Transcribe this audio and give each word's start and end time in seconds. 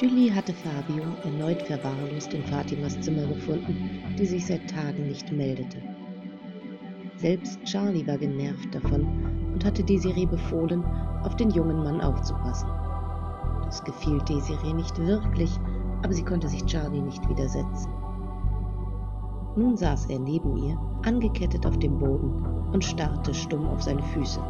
Julie 0.00 0.34
hatte 0.34 0.54
Fabio 0.54 1.02
erneut 1.24 1.60
verwahrlost 1.60 2.32
in 2.32 2.42
Fatimas 2.44 2.98
Zimmer 3.02 3.26
gefunden, 3.26 4.02
die 4.18 4.24
sich 4.24 4.46
seit 4.46 4.70
Tagen 4.70 5.06
nicht 5.08 5.30
meldete. 5.30 5.76
Selbst 7.16 7.62
Charlie 7.64 8.06
war 8.06 8.16
genervt 8.16 8.74
davon 8.74 9.52
und 9.52 9.62
hatte 9.62 9.84
Desiree 9.84 10.24
befohlen, 10.24 10.82
auf 11.22 11.36
den 11.36 11.50
jungen 11.50 11.84
Mann 11.84 12.00
aufzupassen. 12.00 12.70
Das 13.64 13.84
gefiel 13.84 14.18
Desiree 14.26 14.72
nicht 14.72 14.96
wirklich, 14.96 15.50
aber 16.02 16.14
sie 16.14 16.24
konnte 16.24 16.48
sich 16.48 16.64
Charlie 16.64 17.02
nicht 17.02 17.28
widersetzen. 17.28 17.92
Nun 19.54 19.76
saß 19.76 20.06
er 20.06 20.18
neben 20.18 20.56
ihr, 20.56 20.78
angekettet 21.04 21.66
auf 21.66 21.78
dem 21.78 21.98
Boden 21.98 22.42
und 22.72 22.82
starrte 22.82 23.34
stumm 23.34 23.68
auf 23.68 23.82
seine 23.82 24.02
Füße. 24.02 24.40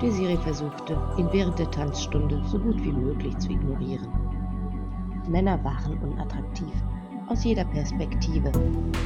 Desiree 0.00 0.38
versuchte, 0.38 0.96
ihn 1.18 1.28
während 1.30 1.58
der 1.58 1.70
Tanzstunde 1.70 2.40
so 2.46 2.58
gut 2.58 2.82
wie 2.82 2.92
möglich 2.92 3.36
zu 3.36 3.50
ignorieren. 3.50 4.08
Männer 5.28 5.62
waren 5.62 5.98
unattraktiv, 5.98 6.72
aus 7.28 7.44
jeder 7.44 7.64
Perspektive, 7.64 8.48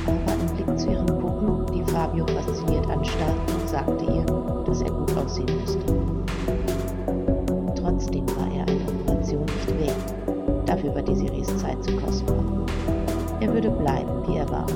aber 0.06 0.34
im 0.40 0.56
Blick 0.56 0.78
zu 0.78 0.92
ihren 0.92 1.06
Puppen, 1.06 1.66
die 1.74 1.82
Fabio 1.90 2.24
fasziniert 2.28 2.88
anstarrten, 2.88 3.66
sagte 3.66 4.04
ihr, 4.04 4.24
dass 4.64 4.82
er 4.82 4.90
gut 4.92 5.16
aussehen 5.16 5.60
müsste. 5.60 5.80
Trotzdem 7.74 8.26
war 8.36 8.50
er 8.52 8.62
eine 8.62 8.86
Operation 9.00 9.44
nicht 9.44 9.78
wert. 9.80 10.14
Dafür 10.66 10.94
war 10.94 11.02
Desirees 11.02 11.56
Zeit 11.58 11.82
zu 11.82 11.96
kostbar. 11.96 12.44
Er 13.40 13.52
würde 13.52 13.70
bleiben, 13.70 14.28
wie 14.28 14.36
er 14.36 14.48
war. 14.48 14.66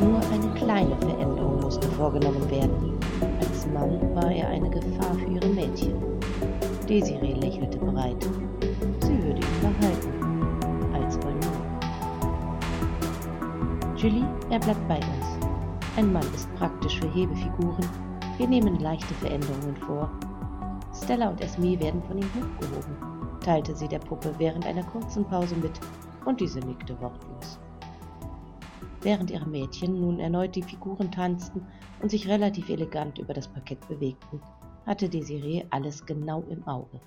Nur 0.00 0.18
eine 0.32 0.54
kleine 0.54 0.96
Veränderung 0.96 1.60
musste 1.60 1.86
vorgenommen 1.88 2.50
werden. 2.50 2.87
Mann 3.78 4.14
war 4.14 4.32
er 4.32 4.48
eine 4.48 4.68
Gefahr 4.68 5.14
für 5.14 5.26
ihre 5.26 5.48
Mädchen. 5.48 5.94
Desiree 6.88 7.34
lächelte 7.34 7.78
bereit. 7.78 8.20
Sie 9.00 9.22
würde 9.22 9.40
ihn 9.40 9.60
behalten. 9.62 10.94
Als 10.94 11.16
Balloon. 11.18 11.38
Julie, 13.96 14.26
er 14.50 14.58
bleibt 14.58 14.88
bei 14.88 14.96
uns. 14.96 15.46
Ein 15.96 16.12
Mann 16.12 16.26
ist 16.34 16.52
praktisch 16.56 16.98
für 16.98 17.08
Hebefiguren. 17.08 17.88
Wir 18.36 18.48
nehmen 18.48 18.80
leichte 18.80 19.14
Veränderungen 19.14 19.76
vor. 19.76 20.10
Stella 20.92 21.28
und 21.28 21.40
Esme 21.40 21.78
werden 21.78 22.02
von 22.02 22.18
ihm 22.18 22.30
hochgehoben, 22.34 22.96
teilte 23.44 23.76
sie 23.76 23.86
der 23.86 24.00
Puppe 24.00 24.34
während 24.38 24.66
einer 24.66 24.82
kurzen 24.82 25.24
Pause 25.24 25.54
mit, 25.56 25.78
und 26.24 26.40
diese 26.40 26.58
nickte 26.60 27.00
wortlos. 27.00 27.60
Während 29.00 29.30
ihre 29.30 29.48
Mädchen 29.48 30.00
nun 30.00 30.18
erneut 30.18 30.56
die 30.56 30.62
Figuren 30.62 31.12
tanzten 31.12 31.66
und 32.02 32.10
sich 32.10 32.26
relativ 32.28 32.68
elegant 32.68 33.18
über 33.18 33.32
das 33.32 33.46
Parkett 33.46 33.86
bewegten, 33.88 34.40
hatte 34.86 35.08
Desiree 35.08 35.64
alles 35.70 36.04
genau 36.04 36.42
im 36.42 36.66
Auge. 36.66 37.00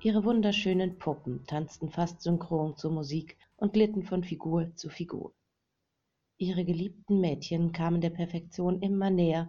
Ihre 0.00 0.24
wunderschönen 0.24 0.98
Puppen 0.98 1.44
tanzten 1.46 1.90
fast 1.90 2.20
synchron 2.20 2.76
zur 2.76 2.92
Musik 2.92 3.38
und 3.56 3.72
glitten 3.72 4.02
von 4.02 4.22
Figur 4.22 4.74
zu 4.76 4.90
Figur. 4.90 5.32
Ihre 6.36 6.64
geliebten 6.64 7.20
Mädchen 7.20 7.72
kamen 7.72 8.00
der 8.00 8.10
Perfektion 8.10 8.80
immer 8.80 9.10
näher, 9.10 9.48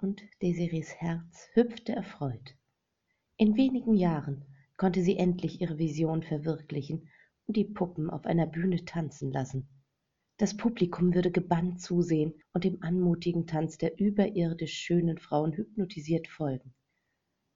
und 0.00 0.22
Desirees 0.42 0.94
Herz 0.94 1.48
hüpfte 1.54 1.92
erfreut. 1.92 2.54
In 3.36 3.56
wenigen 3.56 3.94
Jahren 3.94 4.44
konnte 4.76 5.02
sie 5.02 5.16
endlich 5.16 5.60
ihre 5.60 5.78
Vision 5.78 6.22
verwirklichen 6.22 7.08
und 7.46 7.56
die 7.56 7.64
Puppen 7.64 8.10
auf 8.10 8.26
einer 8.26 8.46
Bühne 8.46 8.84
tanzen 8.84 9.32
lassen. 9.32 9.68
Das 10.36 10.56
Publikum 10.56 11.14
würde 11.14 11.30
gebannt 11.30 11.80
zusehen 11.80 12.34
und 12.52 12.64
dem 12.64 12.82
anmutigen 12.82 13.46
Tanz 13.46 13.78
der 13.78 14.00
überirdisch 14.00 14.74
schönen 14.74 15.18
Frauen 15.18 15.52
hypnotisiert 15.52 16.26
folgen. 16.26 16.74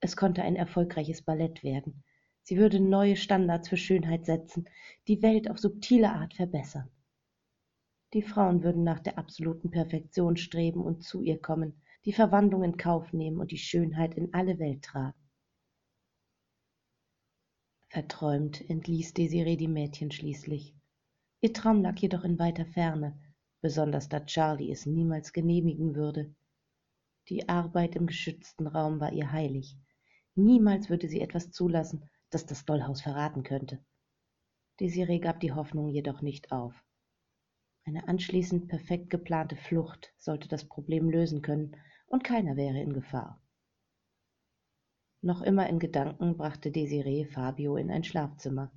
Es 0.00 0.16
konnte 0.16 0.42
ein 0.42 0.54
erfolgreiches 0.54 1.22
Ballett 1.22 1.64
werden. 1.64 2.04
Sie 2.42 2.56
würde 2.56 2.78
neue 2.78 3.16
Standards 3.16 3.68
für 3.68 3.76
Schönheit 3.76 4.26
setzen, 4.26 4.68
die 5.08 5.22
Welt 5.22 5.50
auf 5.50 5.58
subtile 5.58 6.12
Art 6.12 6.34
verbessern. 6.34 6.88
Die 8.14 8.22
Frauen 8.22 8.62
würden 8.62 8.84
nach 8.84 9.00
der 9.00 9.18
absoluten 9.18 9.70
Perfektion 9.70 10.36
streben 10.36 10.80
und 10.80 11.02
zu 11.02 11.20
ihr 11.20 11.38
kommen, 11.38 11.82
die 12.04 12.12
Verwandlung 12.12 12.62
in 12.62 12.76
Kauf 12.76 13.12
nehmen 13.12 13.38
und 13.38 13.50
die 13.50 13.58
Schönheit 13.58 14.14
in 14.14 14.32
alle 14.32 14.58
Welt 14.60 14.82
tragen. 14.82 15.18
Verträumt 17.88 18.70
entließ 18.70 19.14
Desiree 19.14 19.56
die 19.56 19.68
Mädchen 19.68 20.10
schließlich. 20.10 20.77
Ihr 21.40 21.52
Traum 21.52 21.82
lag 21.82 21.96
jedoch 21.98 22.24
in 22.24 22.38
weiter 22.38 22.66
Ferne, 22.66 23.16
besonders 23.60 24.08
da 24.08 24.20
Charlie 24.20 24.72
es 24.72 24.86
niemals 24.86 25.32
genehmigen 25.32 25.94
würde. 25.94 26.34
Die 27.28 27.48
Arbeit 27.48 27.94
im 27.94 28.06
geschützten 28.06 28.66
Raum 28.66 28.98
war 28.98 29.12
ihr 29.12 29.30
heilig. 29.30 29.76
Niemals 30.34 30.88
würde 30.90 31.08
sie 31.08 31.20
etwas 31.20 31.52
zulassen, 31.52 32.08
das 32.30 32.46
das 32.46 32.64
Dollhaus 32.64 33.02
verraten 33.02 33.44
könnte. 33.44 33.84
Desiree 34.80 35.18
gab 35.18 35.40
die 35.40 35.52
Hoffnung 35.52 35.88
jedoch 35.88 36.22
nicht 36.22 36.50
auf. 36.50 36.74
Eine 37.84 38.06
anschließend 38.08 38.68
perfekt 38.68 39.10
geplante 39.10 39.56
Flucht 39.56 40.12
sollte 40.18 40.48
das 40.48 40.64
Problem 40.64 41.08
lösen 41.08 41.42
können, 41.42 41.76
und 42.06 42.24
keiner 42.24 42.56
wäre 42.56 42.80
in 42.80 42.92
Gefahr. 42.92 43.40
Noch 45.20 45.42
immer 45.42 45.68
in 45.68 45.78
Gedanken 45.78 46.36
brachte 46.36 46.70
Desiree 46.70 47.26
Fabio 47.26 47.76
in 47.76 47.90
ein 47.90 48.04
Schlafzimmer. 48.04 48.72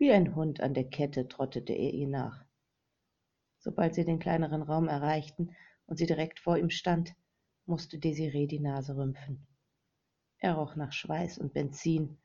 Wie 0.00 0.12
ein 0.12 0.34
Hund 0.34 0.60
an 0.60 0.72
der 0.72 0.88
Kette 0.88 1.28
trottete 1.28 1.74
er 1.74 1.92
ihr 1.92 2.08
nach. 2.08 2.46
Sobald 3.58 3.94
sie 3.94 4.06
den 4.06 4.18
kleineren 4.18 4.62
Raum 4.62 4.88
erreichten 4.88 5.54
und 5.86 5.98
sie 5.98 6.06
direkt 6.06 6.40
vor 6.40 6.56
ihm 6.56 6.70
stand, 6.70 7.14
musste 7.66 7.98
Desiree 7.98 8.46
die 8.46 8.60
Nase 8.60 8.96
rümpfen. 8.96 9.46
Er 10.38 10.54
roch 10.54 10.74
nach 10.74 10.94
Schweiß 10.94 11.36
und 11.36 11.52
Benzin, 11.52 12.16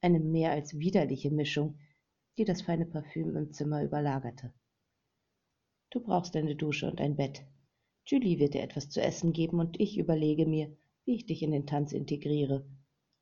eine 0.00 0.18
mehr 0.18 0.50
als 0.50 0.76
widerliche 0.76 1.30
Mischung, 1.30 1.78
die 2.38 2.44
das 2.44 2.62
feine 2.62 2.86
Parfüm 2.86 3.36
im 3.36 3.52
Zimmer 3.52 3.84
überlagerte. 3.84 4.52
Du 5.90 6.00
brauchst 6.00 6.34
eine 6.34 6.56
Dusche 6.56 6.90
und 6.90 7.00
ein 7.00 7.14
Bett. 7.14 7.44
Julie 8.04 8.40
wird 8.40 8.54
dir 8.54 8.64
etwas 8.64 8.90
zu 8.90 9.00
essen 9.00 9.32
geben 9.32 9.60
und 9.60 9.78
ich 9.78 9.96
überlege 9.96 10.44
mir, 10.44 10.76
wie 11.04 11.14
ich 11.14 11.26
dich 11.26 11.44
in 11.44 11.52
den 11.52 11.68
Tanz 11.68 11.92
integriere, 11.92 12.66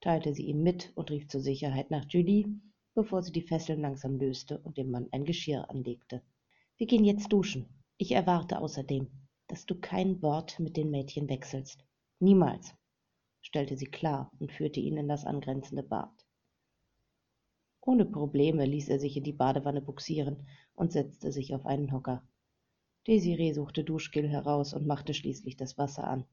teilte 0.00 0.33
sie 0.33 0.47
ihm 0.47 0.62
mit 0.62 0.91
und 0.94 1.10
rief 1.10 1.28
zur 1.28 1.43
Sicherheit 1.43 1.91
nach 1.91 2.06
Julie, 2.09 2.47
bevor 2.95 3.23
sie 3.23 3.33
die 3.33 3.43
Fesseln 3.43 3.81
langsam 3.81 4.19
löste 4.19 4.59
und 4.59 4.77
dem 4.77 4.91
Mann 4.91 5.09
ein 5.12 5.25
Geschirr 5.25 5.71
anlegte. 5.71 6.23
Wir 6.77 6.87
gehen 6.87 7.05
jetzt 7.05 7.33
duschen. 7.33 7.69
Ich 7.97 8.12
erwarte 8.12 8.61
außerdem, 8.61 9.11
dass 9.47 9.67
du 9.67 9.75
kein 9.75 10.23
Wort 10.23 10.59
mit 10.59 10.77
den 10.77 10.91
Mädchen 10.91 11.28
wechselst. 11.28 11.84
Niemals, 12.19 12.75
stellte 13.43 13.77
sie 13.77 13.87
klar 13.87 14.31
und 14.39 14.53
führte 14.53 14.81
ihn 14.81 14.97
in 14.97 15.09
das 15.09 15.25
angrenzende 15.25 15.83
Bad. 15.83 16.27
Ohne 17.81 18.05
Probleme 18.05 18.67
ließ 18.67 18.89
er 18.89 19.01
sich 19.01 19.17
in 19.17 19.25
die 19.25 19.33
Badewanne 19.33 19.81
buxieren 19.81 20.47
und 20.75 20.93
setzte 20.93 21.33
sich 21.33 21.55
auf 21.55 21.67
einen 21.67 21.93
Hocker. 21.93 22.22
Desiree 23.07 23.53
suchte 23.53 23.84
Duschgel 23.84 24.28
heraus 24.28 24.75
und 24.75 24.87
machte 24.87 25.15
schließlich 25.15 25.57
das 25.57 25.78
Wasser 25.78 26.05
an. 26.05 26.27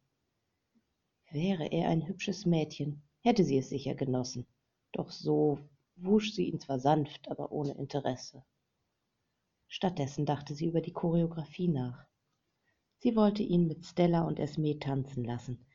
Wäre 1.31 1.67
er 1.67 1.89
ein 1.89 2.07
hübsches 2.07 2.45
Mädchen, 2.45 3.01
hätte 3.21 3.43
sie 3.43 3.57
es 3.57 3.69
sicher 3.69 3.95
genossen. 3.95 4.45
Doch 4.91 5.11
so 5.11 5.59
wusch 5.97 6.33
sie 6.33 6.45
ihn 6.49 6.59
zwar 6.59 6.79
sanft, 6.79 7.29
aber 7.29 7.51
ohne 7.51 7.73
Interesse. 7.73 8.43
Stattdessen 9.67 10.25
dachte 10.25 10.55
sie 10.55 10.67
über 10.67 10.81
die 10.81 10.93
Choreographie 10.93 11.67
nach. 11.67 12.05
Sie 12.99 13.15
wollte 13.15 13.43
ihn 13.43 13.67
mit 13.67 13.85
Stella 13.85 14.21
und 14.21 14.39
Esme 14.39 14.79
tanzen 14.79 15.23
lassen. 15.23 15.65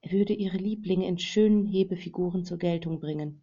Er 0.00 0.12
würde 0.12 0.32
ihre 0.32 0.56
Lieblinge 0.56 1.06
in 1.06 1.18
schönen 1.18 1.66
Hebefiguren 1.66 2.44
zur 2.44 2.58
Geltung 2.58 2.98
bringen. 2.98 3.42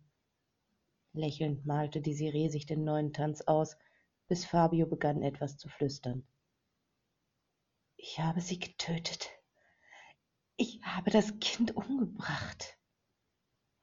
Lächelnd 1.13 1.65
malte 1.65 2.01
Desiree 2.01 2.50
sich 2.50 2.65
den 2.65 2.83
neuen 2.83 3.13
Tanz 3.13 3.42
aus, 3.42 3.77
bis 4.27 4.45
Fabio 4.45 4.85
begann 4.88 5.24
etwas 5.24 5.57
zu 5.57 5.69
flüstern. 5.69 6.27
Ich 7.95 8.19
habe 8.19 8.42
sie 8.42 8.59
getötet. 8.59 9.30
Ich 10.56 10.81
habe 10.83 11.12
das 11.12 11.39
Kind 11.39 11.75
umgebracht, 11.75 12.77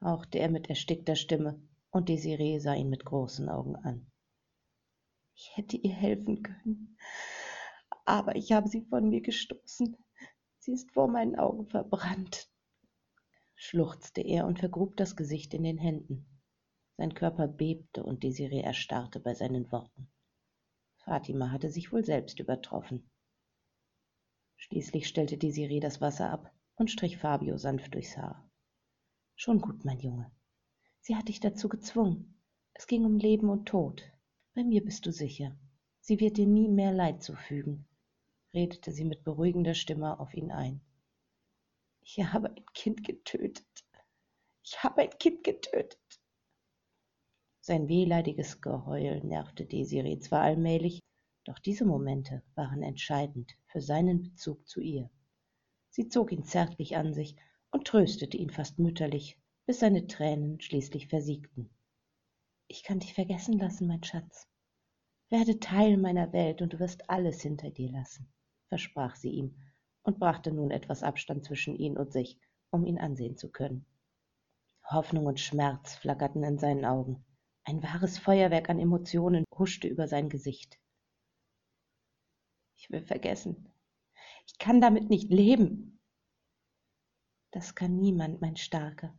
hauchte 0.03 0.39
er 0.39 0.51
mit 0.51 0.69
erstickter 0.69 1.17
Stimme 1.17 1.61
und 1.97 2.09
Desiree 2.09 2.59
sah 2.59 2.75
ihn 2.75 2.91
mit 2.91 3.05
großen 3.05 3.49
Augen 3.49 3.77
an. 3.77 4.11
Ich 5.35 5.57
hätte 5.57 5.77
ihr 5.77 5.93
helfen 5.93 6.43
können, 6.43 6.99
aber 8.05 8.37
ich 8.37 8.53
habe 8.53 8.69
sie 8.69 8.83
von 8.83 9.09
mir 9.09 9.21
gestoßen. 9.21 9.97
Sie 10.59 10.73
ist 10.73 10.93
vor 10.93 11.09
meinen 11.09 11.37
Augen 11.37 11.67
verbrannt, 11.69 12.51
schluchzte 13.55 14.21
er 14.21 14.47
und 14.47 14.59
vergrub 14.59 14.97
das 14.97 15.17
Gesicht 15.17 15.55
in 15.55 15.63
den 15.63 15.79
Händen. 15.79 16.27
Sein 16.99 17.15
Körper 17.15 17.49
bebte 17.49 18.03
und 18.03 18.23
Desiree 18.23 18.61
erstarrte 18.61 19.21
bei 19.21 19.35
seinen 19.35 19.71
Worten. 19.73 20.11
Fatima 20.99 21.51
hatte 21.51 21.71
sich 21.71 21.93
wohl 21.93 22.05
selbst 22.05 22.41
übertroffen. 22.41 23.11
Schließlich 24.57 25.07
stellte 25.07 25.39
Desiree 25.39 25.81
das 25.81 26.01
Wasser 26.01 26.31
ab 26.31 26.53
und 26.75 26.91
strich 26.91 27.19
Fabio 27.19 27.59
sanft 27.59 27.95
durchs 27.95 28.17
Haar. 28.17 28.51
Schon 29.35 29.61
gut, 29.61 29.85
mein 29.85 30.01
Junge. 30.01 30.36
Sie 31.07 31.15
hat 31.15 31.29
dich 31.29 31.39
dazu 31.39 31.69
gezwungen. 31.69 32.35
Es 32.75 32.89
ging 32.89 33.05
um 33.05 33.17
Leben 33.17 33.49
und 33.49 33.67
Tod. 33.67 34.03
Bei 34.57 34.65
mir 34.65 34.85
bist 34.85 35.07
du 35.07 35.13
sicher. 35.13 35.57
Sie 36.01 36.19
wird 36.19 36.37
dir 36.37 36.49
nie 36.49 36.67
mehr 36.67 36.91
Leid 36.91 37.23
zufügen, 37.23 37.87
redete 38.53 38.91
sie 38.91 39.05
mit 39.05 39.23
beruhigender 39.23 39.75
Stimme 39.75 40.19
auf 40.19 40.35
ihn 40.35 40.51
ein. 40.51 40.81
Ich 42.01 42.19
habe 42.19 42.51
ein 42.51 42.67
Kind 42.75 43.05
getötet. 43.05 43.85
Ich 44.65 44.83
habe 44.83 45.03
ein 45.03 45.11
Kind 45.11 45.45
getötet. 45.45 46.01
Sein 47.61 47.87
wehleidiges 47.87 48.61
Geheul 48.61 49.23
nervte 49.23 49.65
Desiree 49.65 50.19
zwar 50.19 50.43
allmählich, 50.43 50.99
doch 51.45 51.61
diese 51.61 51.85
Momente 51.85 52.43
waren 52.57 52.83
entscheidend 52.83 53.53
für 53.69 53.81
seinen 53.81 54.25
Bezug 54.25 54.67
zu 54.67 54.81
ihr. 54.81 55.09
Sie 55.89 56.09
zog 56.09 56.33
ihn 56.33 56.43
zärtlich 56.43 56.97
an 56.97 57.15
sich 57.15 57.37
und 57.71 57.87
tröstete 57.87 58.37
ihn 58.37 58.51
fast 58.51 58.81
mütterlich, 58.81 59.39
bis 59.67 59.81
seine 59.81 60.07
Tränen 60.07 60.61
schließlich 60.61 61.09
versiegten. 61.09 61.71
Ich 62.69 62.85
kann 62.85 63.01
dich 63.01 63.15
vergessen 63.15 63.59
lassen, 63.59 63.89
mein 63.89 64.03
Schatz. 64.05 64.49
Werde 65.29 65.59
Teil 65.59 65.97
meiner 65.97 66.33
Welt 66.33 66.63
und 66.63 66.73
du 66.73 66.79
wirst 66.79 67.11
alles 67.11 67.43
hinter 67.43 67.71
dir 67.71 67.91
lassen, 67.91 68.33
versprach 68.69 69.17
sie 69.17 69.31
ihm 69.31 69.57
und 70.03 70.21
brachte 70.21 70.53
nun 70.53 70.71
etwas 70.71 71.03
Abstand 71.03 71.45
zwischen 71.45 71.75
ihn 71.75 71.99
und 71.99 72.13
sich, 72.13 72.39
um 72.71 72.87
ihn 72.87 72.99
ansehen 72.99 73.37
zu 73.37 73.51
können. 73.51 73.85
Hoffnung 74.85 75.27
und 75.27 75.41
Schmerz 75.41 75.97
flackerten 75.97 76.45
in 76.45 76.59
seinen 76.59 76.85
Augen. 76.85 77.25
Ein 77.65 77.83
wahres 77.83 78.19
Feuerwerk 78.19 78.71
an 78.71 78.79
Emotionen 78.79 79.45
huschte 79.59 79.89
über 79.89 80.07
sein 80.07 80.29
Gesicht. 80.29 80.79
Ich 82.77 82.89
will 82.91 83.03
vergessen. 83.03 83.69
Ich 84.47 84.59
kann 84.59 84.81
damit 84.81 85.11
nicht 85.11 85.33
leben. 85.33 85.99
Das 87.51 87.75
kann 87.75 87.97
niemand, 87.97 88.41
mein 88.41 88.57
Starker. 88.57 89.13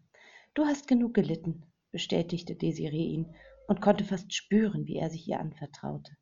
Du 0.58 0.66
hast 0.66 0.88
genug 0.88 1.14
gelitten, 1.14 1.72
bestätigte 1.92 2.56
Desiree 2.56 3.10
ihn 3.10 3.36
und 3.68 3.80
konnte 3.80 4.04
fast 4.04 4.34
spüren, 4.34 4.88
wie 4.88 4.96
er 4.96 5.12
sich 5.12 5.28
ihr 5.28 5.40
anvertraute. 5.40 6.18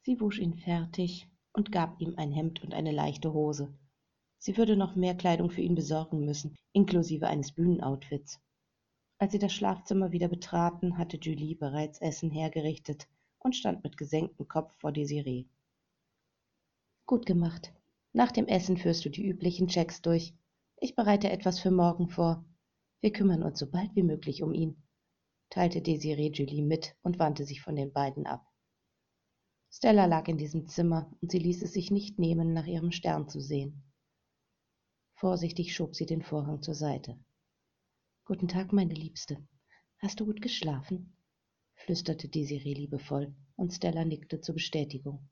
Sie 0.00 0.18
wusch 0.18 0.38
ihn 0.38 0.54
fertig 0.54 1.28
und 1.52 1.72
gab 1.72 2.00
ihm 2.00 2.14
ein 2.16 2.32
Hemd 2.32 2.62
und 2.64 2.72
eine 2.72 2.90
leichte 2.90 3.34
Hose. 3.34 3.78
Sie 4.38 4.56
würde 4.56 4.78
noch 4.78 4.96
mehr 4.96 5.14
Kleidung 5.14 5.50
für 5.50 5.60
ihn 5.60 5.74
besorgen 5.74 6.24
müssen, 6.24 6.56
inklusive 6.72 7.26
eines 7.26 7.52
Bühnenoutfits. 7.52 8.40
Als 9.18 9.32
sie 9.32 9.38
das 9.38 9.52
Schlafzimmer 9.52 10.12
wieder 10.12 10.28
betraten, 10.28 10.96
hatte 10.96 11.18
Julie 11.18 11.56
bereits 11.56 12.00
Essen 12.00 12.30
hergerichtet 12.30 13.08
und 13.40 13.54
stand 13.54 13.84
mit 13.84 13.98
gesenktem 13.98 14.48
Kopf 14.48 14.74
vor 14.78 14.90
Desiree. 14.90 15.44
Gut 17.04 17.26
gemacht. 17.26 17.74
Nach 18.14 18.32
dem 18.32 18.46
Essen 18.46 18.78
führst 18.78 19.04
du 19.04 19.10
die 19.10 19.26
üblichen 19.28 19.68
Checks 19.68 20.00
durch. 20.00 20.32
Ich 20.78 20.96
bereite 20.96 21.28
etwas 21.28 21.60
für 21.60 21.70
morgen 21.70 22.08
vor. 22.08 22.42
Wir 23.04 23.12
kümmern 23.12 23.42
uns 23.42 23.58
so 23.58 23.70
bald 23.70 23.94
wie 23.94 24.02
möglich 24.02 24.42
um 24.42 24.54
ihn, 24.54 24.82
teilte 25.50 25.82
Desiree 25.82 26.30
Julie 26.30 26.62
mit 26.62 26.96
und 27.02 27.18
wandte 27.18 27.44
sich 27.44 27.60
von 27.60 27.76
den 27.76 27.92
beiden 27.92 28.24
ab. 28.26 28.50
Stella 29.70 30.06
lag 30.06 30.26
in 30.26 30.38
diesem 30.38 30.68
Zimmer 30.68 31.14
und 31.20 31.30
sie 31.30 31.38
ließ 31.38 31.60
es 31.64 31.74
sich 31.74 31.90
nicht 31.90 32.18
nehmen, 32.18 32.54
nach 32.54 32.64
ihrem 32.64 32.92
Stern 32.92 33.28
zu 33.28 33.42
sehen. 33.42 33.82
Vorsichtig 35.16 35.74
schob 35.74 35.94
sie 35.94 36.06
den 36.06 36.22
Vorhang 36.22 36.62
zur 36.62 36.72
Seite. 36.72 37.22
Guten 38.24 38.48
Tag, 38.48 38.72
meine 38.72 38.94
Liebste. 38.94 39.36
Hast 39.98 40.20
du 40.20 40.24
gut 40.24 40.40
geschlafen? 40.40 41.14
flüsterte 41.74 42.30
Desiree 42.30 42.72
liebevoll, 42.72 43.34
und 43.56 43.74
Stella 43.74 44.06
nickte 44.06 44.40
zur 44.40 44.54
Bestätigung. 44.54 45.28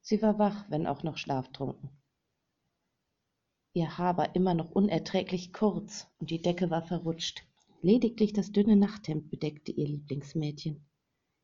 Sie 0.00 0.22
war 0.22 0.38
wach, 0.38 0.64
wenn 0.70 0.86
auch 0.86 1.02
noch 1.02 1.18
schlaftrunken. 1.18 1.90
Ihr 3.76 3.98
Haar 3.98 4.16
war 4.16 4.34
immer 4.34 4.54
noch 4.54 4.70
unerträglich 4.70 5.52
kurz 5.52 6.08
und 6.18 6.30
die 6.30 6.40
Decke 6.40 6.70
war 6.70 6.80
verrutscht. 6.80 7.44
Lediglich 7.82 8.32
das 8.32 8.50
dünne 8.50 8.74
Nachthemd 8.74 9.28
bedeckte 9.28 9.70
ihr 9.70 9.86
Lieblingsmädchen. 9.86 10.88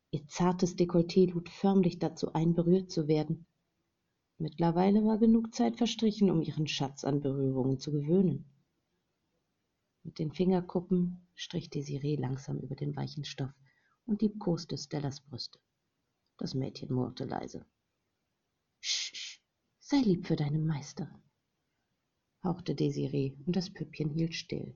Ihr 0.09 0.27
zartes 0.27 0.75
Dekolleté 0.75 1.31
lud 1.31 1.47
förmlich 1.47 1.99
dazu 1.99 2.33
ein, 2.33 2.55
berührt 2.55 2.89
zu 2.89 3.07
werden. 3.07 3.45
Mittlerweile 4.39 5.05
war 5.05 5.19
genug 5.19 5.53
Zeit 5.53 5.77
verstrichen, 5.77 6.31
um 6.31 6.41
ihren 6.41 6.65
Schatz 6.65 7.03
an 7.03 7.21
Berührungen 7.21 7.77
zu 7.77 7.91
gewöhnen. 7.91 8.49
Mit 10.01 10.17
den 10.17 10.31
Fingerkuppen 10.31 11.27
strich 11.35 11.69
Desiree 11.69 12.15
langsam 12.15 12.57
über 12.57 12.73
den 12.73 12.95
weichen 12.95 13.25
Stoff 13.25 13.53
und 14.07 14.23
liebkoste 14.23 14.75
Stellas 14.79 15.21
Brüste. 15.21 15.59
Das 16.39 16.55
Mädchen 16.55 16.91
murrte 16.91 17.25
leise. 17.25 17.63
Sch, 18.79 19.39
sei 19.77 19.97
lieb 19.97 20.25
für 20.25 20.35
deine 20.35 20.57
Meisterin 20.57 21.22
hauchte 22.43 22.75
Desiree, 22.75 23.35
und 23.45 23.55
das 23.55 23.69
Püppchen 23.69 24.09
hielt 24.09 24.35
still. 24.35 24.75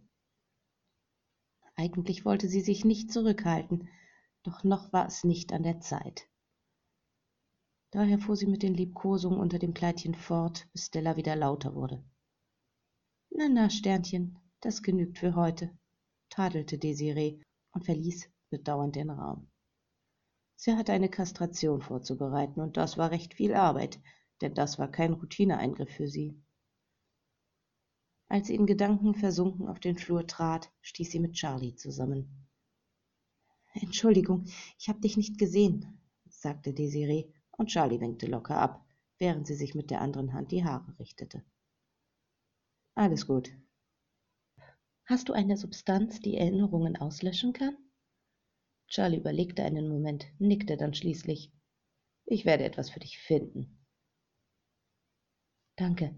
Eigentlich 1.75 2.25
wollte 2.25 2.47
sie 2.47 2.61
sich 2.61 2.85
nicht 2.85 3.11
zurückhalten, 3.11 3.89
doch 4.43 4.63
noch 4.63 4.93
war 4.93 5.07
es 5.07 5.23
nicht 5.23 5.53
an 5.53 5.63
der 5.63 5.79
Zeit. 5.79 6.27
Daher 7.91 8.19
fuhr 8.19 8.35
sie 8.35 8.47
mit 8.47 8.63
den 8.63 8.73
Liebkosungen 8.73 9.39
unter 9.39 9.59
dem 9.59 9.73
Kleidchen 9.73 10.15
fort, 10.15 10.67
bis 10.73 10.87
Stella 10.87 11.17
wieder 11.17 11.35
lauter 11.35 11.75
wurde. 11.75 12.03
Na, 13.29 13.47
na, 13.49 13.69
Sternchen, 13.69 14.39
das 14.61 14.81
genügt 14.81 15.19
für 15.19 15.35
heute, 15.35 15.77
tadelte 16.29 16.77
Desiree 16.77 17.41
und 17.71 17.85
verließ 17.85 18.29
bedauernd 18.49 18.95
den 18.95 19.09
Raum. 19.09 19.49
Sie 20.55 20.73
hatte 20.73 20.91
eine 20.91 21.09
Kastration 21.09 21.81
vorzubereiten, 21.81 22.61
und 22.61 22.77
das 22.77 22.97
war 22.97 23.11
recht 23.11 23.35
viel 23.35 23.53
Arbeit, 23.53 23.99
denn 24.41 24.55
das 24.55 24.79
war 24.79 24.89
kein 24.89 25.13
Routineeingriff 25.13 25.91
für 25.91 26.07
sie. 26.07 26.41
Als 28.29 28.47
sie 28.47 28.55
in 28.55 28.65
Gedanken 28.65 29.15
versunken 29.15 29.67
auf 29.67 29.79
den 29.79 29.97
Flur 29.97 30.27
trat, 30.27 30.71
stieß 30.81 31.11
sie 31.11 31.19
mit 31.19 31.33
Charlie 31.33 31.75
zusammen. 31.75 32.47
Entschuldigung, 33.73 34.45
ich 34.77 34.89
habe 34.89 34.99
dich 34.99 35.17
nicht 35.17 35.37
gesehen, 35.37 36.01
sagte 36.29 36.73
Desiree, 36.73 37.31
und 37.51 37.67
Charlie 37.67 38.01
winkte 38.01 38.27
locker 38.27 38.57
ab, 38.57 38.85
während 39.17 39.47
sie 39.47 39.55
sich 39.55 39.75
mit 39.75 39.91
der 39.91 40.01
anderen 40.01 40.33
Hand 40.33 40.51
die 40.51 40.63
Haare 40.63 40.97
richtete. 40.99 41.43
Alles 42.95 43.27
gut. 43.27 43.51
Hast 45.05 45.29
du 45.29 45.33
eine 45.33 45.55
Substanz, 45.55 46.19
die 46.19 46.35
Erinnerungen 46.35 46.97
auslöschen 46.97 47.53
kann? 47.53 47.77
Charlie 48.87 49.17
überlegte 49.17 49.63
einen 49.63 49.87
Moment, 49.87 50.25
nickte 50.39 50.75
dann 50.75 50.93
schließlich. 50.93 51.51
Ich 52.25 52.45
werde 52.45 52.65
etwas 52.65 52.89
für 52.89 52.99
dich 52.99 53.19
finden. 53.19 53.85
Danke. 55.77 56.13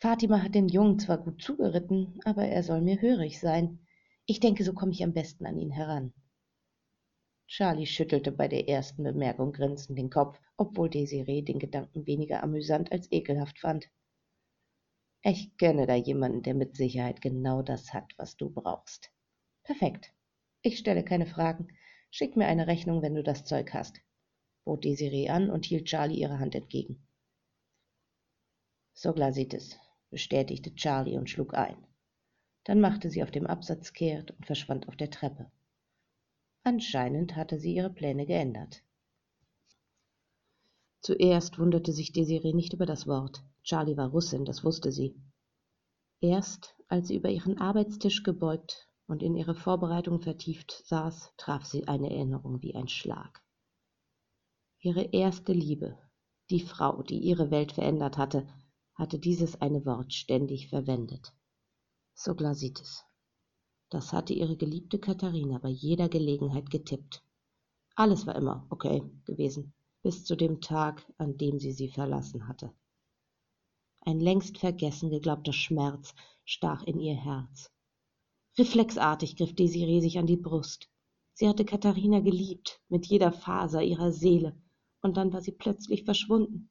Fatima 0.00 0.42
hat 0.42 0.54
den 0.54 0.68
Jungen 0.68 0.98
zwar 0.98 1.18
gut 1.18 1.42
zugeritten, 1.42 2.20
aber 2.24 2.46
er 2.46 2.62
soll 2.62 2.80
mir 2.80 3.00
hörig 3.00 3.40
sein. 3.40 3.78
Ich 4.26 4.40
denke, 4.40 4.64
so 4.64 4.72
komme 4.72 4.92
ich 4.92 5.02
am 5.02 5.14
besten 5.14 5.46
an 5.46 5.58
ihn 5.58 5.70
heran. 5.70 6.12
Charlie 7.46 7.86
schüttelte 7.86 8.32
bei 8.32 8.48
der 8.48 8.68
ersten 8.68 9.02
Bemerkung 9.02 9.52
grinsend 9.52 9.98
den 9.98 10.10
Kopf, 10.10 10.40
obwohl 10.56 10.90
Desiree 10.90 11.42
den 11.42 11.58
Gedanken 11.58 12.06
weniger 12.06 12.42
amüsant 12.42 12.90
als 12.90 13.10
ekelhaft 13.12 13.58
fand. 13.58 13.88
Ich 15.22 15.56
kenne 15.56 15.86
da 15.86 15.94
jemanden, 15.94 16.42
der 16.42 16.54
mit 16.54 16.76
Sicherheit 16.76 17.20
genau 17.22 17.62
das 17.62 17.94
hat, 17.94 18.12
was 18.16 18.36
du 18.36 18.50
brauchst. 18.50 19.10
Perfekt. 19.62 20.12
Ich 20.62 20.78
stelle 20.78 21.04
keine 21.04 21.26
Fragen. 21.26 21.68
Schick 22.10 22.36
mir 22.36 22.46
eine 22.46 22.66
Rechnung, 22.66 23.02
wenn 23.02 23.14
du 23.14 23.22
das 23.22 23.44
Zeug 23.44 23.72
hast, 23.72 24.00
bot 24.64 24.84
Desiree 24.84 25.28
an 25.28 25.50
und 25.50 25.64
hielt 25.64 25.86
Charlie 25.86 26.20
ihre 26.20 26.38
Hand 26.38 26.54
entgegen. 26.54 27.06
So 28.92 29.14
es 29.14 29.78
bestätigte 30.14 30.72
Charlie 30.76 31.18
und 31.18 31.28
schlug 31.28 31.54
ein. 31.54 31.76
Dann 32.62 32.80
machte 32.80 33.10
sie 33.10 33.24
auf 33.24 33.32
dem 33.32 33.48
Absatz 33.48 33.92
kehrt 33.92 34.30
und 34.30 34.46
verschwand 34.46 34.86
auf 34.86 34.94
der 34.96 35.10
Treppe. 35.10 35.50
Anscheinend 36.62 37.34
hatte 37.34 37.58
sie 37.58 37.74
ihre 37.74 37.90
Pläne 37.90 38.24
geändert. 38.24 38.84
Zuerst 41.00 41.58
wunderte 41.58 41.92
sich 41.92 42.12
Desiree 42.12 42.52
nicht 42.52 42.72
über 42.72 42.86
das 42.86 43.08
Wort. 43.08 43.42
Charlie 43.64 43.96
war 43.96 44.10
Russin, 44.10 44.44
das 44.44 44.62
wusste 44.62 44.92
sie. 44.92 45.20
Erst 46.20 46.76
als 46.86 47.08
sie 47.08 47.16
über 47.16 47.30
ihren 47.30 47.58
Arbeitstisch 47.58 48.22
gebeugt 48.22 48.88
und 49.08 49.20
in 49.20 49.34
ihre 49.34 49.56
Vorbereitung 49.56 50.20
vertieft 50.20 50.80
saß, 50.86 51.32
traf 51.36 51.64
sie 51.64 51.88
eine 51.88 52.08
Erinnerung 52.08 52.62
wie 52.62 52.76
ein 52.76 52.86
Schlag. 52.86 53.42
Ihre 54.78 55.02
erste 55.02 55.52
Liebe, 55.52 55.98
die 56.50 56.60
Frau, 56.60 57.02
die 57.02 57.18
ihre 57.18 57.50
Welt 57.50 57.72
verändert 57.72 58.16
hatte, 58.16 58.46
hatte 58.94 59.18
dieses 59.18 59.60
eine 59.60 59.84
Wort 59.84 60.12
ständig 60.12 60.68
verwendet. 60.68 61.32
Soglasitis. 62.14 63.04
Das 63.90 64.12
hatte 64.12 64.32
ihre 64.32 64.56
geliebte 64.56 64.98
Katharina 64.98 65.58
bei 65.58 65.68
jeder 65.68 66.08
Gelegenheit 66.08 66.70
getippt. 66.70 67.22
Alles 67.96 68.26
war 68.26 68.34
immer 68.34 68.66
okay 68.70 69.02
gewesen, 69.24 69.72
bis 70.02 70.24
zu 70.24 70.36
dem 70.36 70.60
Tag, 70.60 71.06
an 71.18 71.36
dem 71.36 71.58
sie 71.58 71.72
sie 71.72 71.88
verlassen 71.88 72.48
hatte. 72.48 72.72
Ein 74.00 74.20
längst 74.20 74.58
vergessen 74.58 75.10
geglaubter 75.10 75.52
Schmerz 75.52 76.14
stach 76.44 76.82
in 76.82 77.00
ihr 77.00 77.14
Herz. 77.14 77.70
Reflexartig 78.58 79.36
griff 79.36 79.54
Desiree 79.54 80.00
sich 80.00 80.18
an 80.18 80.26
die 80.26 80.36
Brust. 80.36 80.88
Sie 81.32 81.48
hatte 81.48 81.64
Katharina 81.64 82.20
geliebt, 82.20 82.80
mit 82.88 83.06
jeder 83.06 83.32
Faser 83.32 83.82
ihrer 83.82 84.12
Seele, 84.12 84.56
und 85.00 85.16
dann 85.16 85.32
war 85.32 85.40
sie 85.40 85.52
plötzlich 85.52 86.04
verschwunden. 86.04 86.70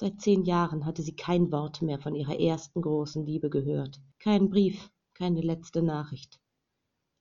Seit 0.00 0.18
zehn 0.22 0.44
Jahren 0.44 0.86
hatte 0.86 1.02
sie 1.02 1.14
kein 1.14 1.52
Wort 1.52 1.82
mehr 1.82 1.98
von 1.98 2.14
ihrer 2.14 2.40
ersten 2.40 2.80
großen 2.80 3.26
Liebe 3.26 3.50
gehört, 3.50 4.00
keinen 4.18 4.48
Brief, 4.48 4.90
keine 5.12 5.42
letzte 5.42 5.82
Nachricht. 5.82 6.40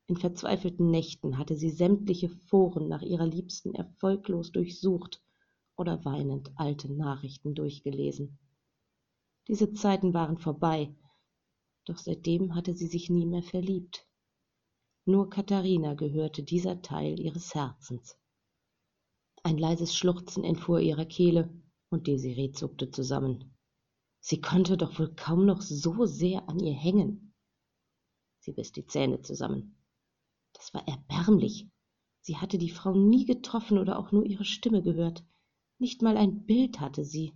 In 0.07 0.15
verzweifelten 0.15 0.89
Nächten 0.89 1.37
hatte 1.37 1.57
sie 1.57 1.71
sämtliche 1.71 2.29
Foren 2.29 2.87
nach 2.87 3.01
ihrer 3.01 3.27
Liebsten 3.27 3.75
erfolglos 3.75 4.53
durchsucht 4.53 5.21
oder 5.75 6.05
weinend 6.05 6.53
alte 6.55 6.89
Nachrichten 6.89 7.53
durchgelesen. 7.53 8.39
Diese 9.49 9.73
Zeiten 9.73 10.13
waren 10.13 10.37
vorbei, 10.37 10.95
doch 11.83 11.97
seitdem 11.97 12.55
hatte 12.55 12.73
sie 12.75 12.87
sich 12.87 13.09
nie 13.09 13.25
mehr 13.25 13.43
verliebt. 13.43 14.07
Nur 15.03 15.29
Katharina 15.29 15.95
gehörte 15.95 16.43
dieser 16.43 16.81
Teil 16.81 17.19
ihres 17.19 17.53
Herzens. 17.53 18.17
Ein 19.43 19.57
leises 19.57 19.93
Schluchzen 19.93 20.45
entfuhr 20.45 20.79
ihrer 20.79 21.05
Kehle, 21.05 21.49
und 21.89 22.07
Desiree 22.07 22.51
zuckte 22.51 22.91
zusammen. 22.91 23.55
Sie 24.19 24.41
konnte 24.41 24.77
doch 24.77 24.99
wohl 24.99 25.13
kaum 25.15 25.45
noch 25.45 25.61
so 25.61 26.05
sehr 26.05 26.47
an 26.49 26.59
ihr 26.59 26.73
hängen. 26.73 27.33
Sie 28.39 28.53
biss 28.53 28.71
die 28.71 28.85
Zähne 28.85 29.21
zusammen. 29.21 29.77
Das 30.53 30.73
war 30.73 30.87
erbärmlich. 30.87 31.67
Sie 32.21 32.37
hatte 32.37 32.57
die 32.57 32.69
Frau 32.69 32.93
nie 32.93 33.25
getroffen 33.25 33.77
oder 33.77 33.97
auch 33.97 34.11
nur 34.11 34.25
ihre 34.25 34.45
Stimme 34.45 34.81
gehört. 34.81 35.23
Nicht 35.77 36.01
mal 36.01 36.17
ein 36.17 36.45
Bild 36.45 36.79
hatte 36.79 37.03
sie. 37.05 37.33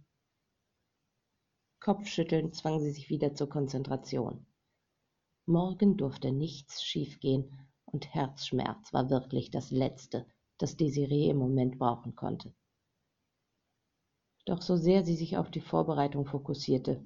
Kopfschüttelnd 1.79 2.55
zwang 2.55 2.79
sie 2.79 2.91
sich 2.91 3.09
wieder 3.09 3.33
zur 3.35 3.49
Konzentration. 3.49 4.45
Morgen 5.45 5.97
durfte 5.97 6.31
nichts 6.31 6.83
schiefgehen, 6.83 7.57
und 7.85 8.13
Herzschmerz 8.13 8.93
war 8.93 9.09
wirklich 9.09 9.51
das 9.51 9.71
Letzte, 9.71 10.25
das 10.57 10.77
Desiree 10.77 11.29
im 11.29 11.37
Moment 11.37 11.77
brauchen 11.77 12.15
konnte. 12.15 12.53
Doch 14.45 14.61
so 14.61 14.75
sehr 14.75 15.03
sie 15.05 15.15
sich 15.15 15.37
auf 15.37 15.49
die 15.51 15.61
Vorbereitung 15.61 16.25
fokussierte, 16.25 17.05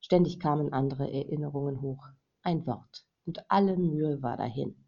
ständig 0.00 0.38
kamen 0.38 0.72
andere 0.72 1.12
Erinnerungen 1.12 1.80
hoch, 1.80 2.08
ein 2.42 2.66
Wort, 2.66 3.06
und 3.24 3.50
alle 3.50 3.76
Mühe 3.76 4.22
war 4.22 4.36
dahin. 4.36 4.86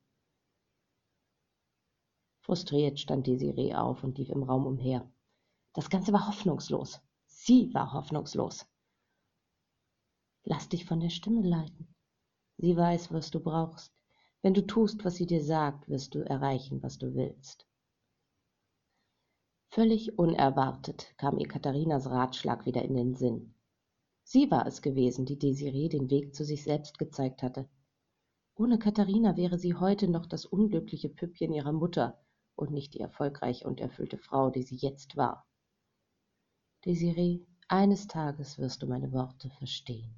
Frustriert 2.41 2.99
stand 2.99 3.27
Desiree 3.27 3.75
auf 3.75 4.05
und 4.05 4.17
lief 4.17 4.31
im 4.31 4.43
Raum 4.43 4.67
umher. 4.67 5.11
Das 5.75 5.91
Ganze 5.91 6.13
war 6.13 6.29
hoffnungslos. 6.29 7.01
Sie 7.27 7.75
war 7.75 7.93
hoffnungslos. 7.93 8.67
Lass 10.45 10.69
dich 10.69 10.87
von 10.87 11.01
der 11.01 11.11
Stimme 11.11 11.43
leiten. 11.43 11.95
Sie 12.57 12.75
weiß, 12.75 13.13
was 13.13 13.31
du 13.31 13.41
brauchst. 13.41 13.93
Wenn 14.41 14.55
du 14.55 14.67
tust, 14.67 15.05
was 15.05 15.17
sie 15.17 15.27
dir 15.27 15.45
sagt, 15.45 15.89
wirst 15.89 16.15
du 16.15 16.21
erreichen, 16.21 16.83
was 16.83 16.97
du 16.97 17.15
willst. 17.15 17.68
Völlig 19.71 20.19
unerwartet 20.19 21.15
kam 21.19 21.39
ihr 21.39 21.47
Katharinas 21.47 22.09
Ratschlag 22.09 22.65
wieder 22.65 22.83
in 22.83 22.95
den 22.95 23.15
Sinn. 23.15 23.55
Sie 24.25 24.51
war 24.51 24.67
es 24.67 24.81
gewesen, 24.81 25.27
die 25.27 25.39
Desiree 25.39 25.91
den 25.91 26.09
Weg 26.09 26.35
zu 26.35 26.43
sich 26.43 26.65
selbst 26.65 26.99
gezeigt 26.99 27.43
hatte. 27.43 27.69
Ohne 28.55 28.79
Katharina 28.79 29.37
wäre 29.37 29.59
sie 29.59 29.75
heute 29.75 30.09
noch 30.09 30.25
das 30.25 30.47
unglückliche 30.47 31.11
Püppchen 31.11 31.53
ihrer 31.53 31.73
Mutter 31.73 32.19
und 32.57 32.71
nicht 32.71 32.95
die 32.95 33.01
erfolgreiche 33.01 33.67
und 33.67 33.79
erfüllte 33.79 34.17
Frau, 34.17 34.49
die 34.51 34.63
sie 34.63 34.77
jetzt 34.77 35.17
war. 35.17 35.47
Desiree, 36.87 37.47
eines 37.69 38.07
Tages 38.07 38.59
wirst 38.59 38.83
du 38.83 38.87
meine 38.87 39.13
Worte 39.13 39.51
verstehen. 39.51 40.15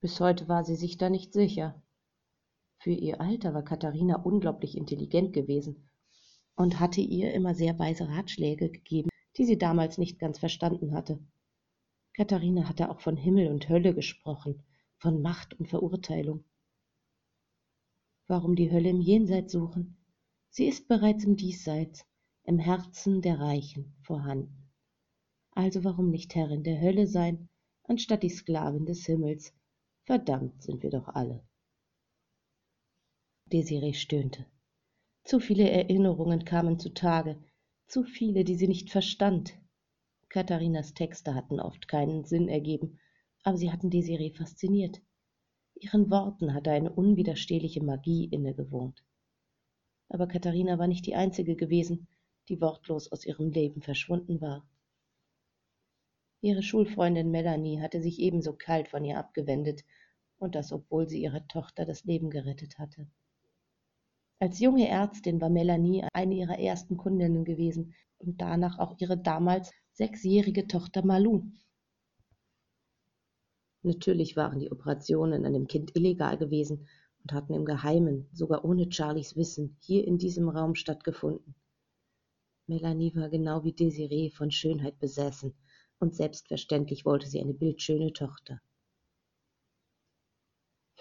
Bis 0.00 0.20
heute 0.20 0.46
war 0.46 0.62
sie 0.62 0.76
sich 0.76 0.98
da 0.98 1.08
nicht 1.08 1.32
sicher. 1.32 1.82
Für 2.76 2.92
ihr 2.92 3.20
Alter 3.20 3.54
war 3.54 3.62
Katharina 3.62 4.16
unglaublich 4.16 4.76
intelligent 4.76 5.32
gewesen 5.32 5.88
und 6.56 6.80
hatte 6.80 7.00
ihr 7.00 7.32
immer 7.32 7.54
sehr 7.54 7.78
weise 7.78 8.08
Ratschläge 8.08 8.70
gegeben, 8.70 9.08
die 9.36 9.44
sie 9.44 9.58
damals 9.58 9.98
nicht 9.98 10.18
ganz 10.18 10.38
verstanden 10.38 10.94
hatte. 10.94 11.18
Katharina 12.14 12.68
hatte 12.68 12.90
auch 12.90 13.00
von 13.00 13.16
Himmel 13.16 13.48
und 13.48 13.68
Hölle 13.68 13.94
gesprochen, 13.94 14.62
von 14.98 15.22
Macht 15.22 15.54
und 15.54 15.66
Verurteilung. 15.68 16.44
Warum 18.26 18.54
die 18.54 18.70
Hölle 18.70 18.90
im 18.90 19.00
Jenseits 19.00 19.52
suchen? 19.52 19.96
Sie 20.50 20.66
ist 20.66 20.88
bereits 20.88 21.24
im 21.24 21.36
Diesseits, 21.36 22.04
im 22.44 22.58
Herzen 22.58 23.22
der 23.22 23.40
Reichen 23.40 23.96
vorhanden. 24.02 24.70
Also 25.52 25.84
warum 25.84 26.10
nicht 26.10 26.34
Herrin 26.34 26.62
der 26.62 26.80
Hölle 26.80 27.06
sein, 27.06 27.48
anstatt 27.84 28.22
die 28.22 28.30
Sklavin 28.30 28.86
des 28.86 29.06
Himmels, 29.06 29.52
Verdammt 30.04 30.62
sind 30.62 30.82
wir 30.82 30.90
doch 30.90 31.08
alle. 31.08 31.46
Desiree 33.46 33.92
stöhnte. 33.92 34.46
Zu 35.24 35.38
viele 35.38 35.70
Erinnerungen 35.70 36.44
kamen 36.44 36.78
zutage, 36.78 37.38
zu 37.86 38.02
viele, 38.02 38.44
die 38.44 38.56
sie 38.56 38.68
nicht 38.68 38.90
verstand. 38.90 39.54
Katharinas 40.28 40.94
Texte 40.94 41.34
hatten 41.34 41.60
oft 41.60 41.86
keinen 41.88 42.24
Sinn 42.24 42.48
ergeben, 42.48 42.98
aber 43.44 43.56
sie 43.56 43.70
hatten 43.70 43.90
Desiree 43.90 44.30
fasziniert. 44.30 45.00
Ihren 45.74 46.10
Worten 46.10 46.54
hatte 46.54 46.70
eine 46.70 46.92
unwiderstehliche 46.92 47.82
Magie 47.82 48.26
innegewohnt. 48.26 49.04
Aber 50.08 50.26
Katharina 50.26 50.78
war 50.78 50.86
nicht 50.86 51.06
die 51.06 51.14
einzige 51.14 51.56
gewesen, 51.56 52.08
die 52.48 52.60
wortlos 52.60 53.10
aus 53.10 53.24
ihrem 53.24 53.50
Leben 53.50 53.82
verschwunden 53.82 54.40
war. 54.40 54.68
Ihre 56.40 56.62
Schulfreundin 56.62 57.30
Melanie 57.30 57.80
hatte 57.80 58.02
sich 58.02 58.18
ebenso 58.18 58.54
kalt 58.54 58.88
von 58.88 59.04
ihr 59.04 59.18
abgewendet, 59.18 59.84
und 60.38 60.56
das 60.56 60.72
obwohl 60.72 61.08
sie 61.08 61.22
ihrer 61.22 61.46
Tochter 61.46 61.84
das 61.84 62.04
Leben 62.04 62.30
gerettet 62.30 62.78
hatte. 62.78 63.08
Als 64.42 64.58
junge 64.58 64.88
Ärztin 64.88 65.40
war 65.40 65.50
Melanie 65.50 66.04
eine 66.12 66.34
ihrer 66.34 66.58
ersten 66.58 66.96
Kundinnen 66.96 67.44
gewesen 67.44 67.94
und 68.18 68.40
danach 68.40 68.80
auch 68.80 68.96
ihre 68.98 69.16
damals 69.16 69.70
sechsjährige 69.92 70.66
Tochter 70.66 71.06
Malou. 71.06 71.44
Natürlich 73.82 74.34
waren 74.34 74.58
die 74.58 74.72
Operationen 74.72 75.46
an 75.46 75.52
dem 75.52 75.68
Kind 75.68 75.94
illegal 75.94 76.38
gewesen 76.38 76.88
und 77.22 77.32
hatten 77.32 77.54
im 77.54 77.64
Geheimen, 77.64 78.28
sogar 78.32 78.64
ohne 78.64 78.90
Charlies 78.90 79.36
Wissen, 79.36 79.76
hier 79.78 80.04
in 80.08 80.18
diesem 80.18 80.48
Raum 80.48 80.74
stattgefunden. 80.74 81.54
Melanie 82.66 83.14
war 83.14 83.28
genau 83.28 83.62
wie 83.62 83.74
Desiree 83.74 84.30
von 84.30 84.50
Schönheit 84.50 84.98
besessen 84.98 85.54
und 86.00 86.16
selbstverständlich 86.16 87.04
wollte 87.04 87.28
sie 87.28 87.40
eine 87.40 87.54
bildschöne 87.54 88.12
Tochter. 88.12 88.60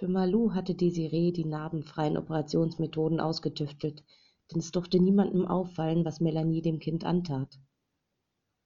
Für 0.01 0.07
Malou 0.07 0.55
hatte 0.55 0.73
Desiree 0.73 1.31
die 1.31 1.45
narbenfreien 1.45 2.17
Operationsmethoden 2.17 3.19
ausgetüftelt, 3.19 4.03
denn 4.49 4.57
es 4.57 4.71
durfte 4.71 4.99
niemandem 4.99 5.45
auffallen, 5.45 6.03
was 6.05 6.19
Melanie 6.19 6.63
dem 6.63 6.79
Kind 6.79 7.05
antat. 7.05 7.59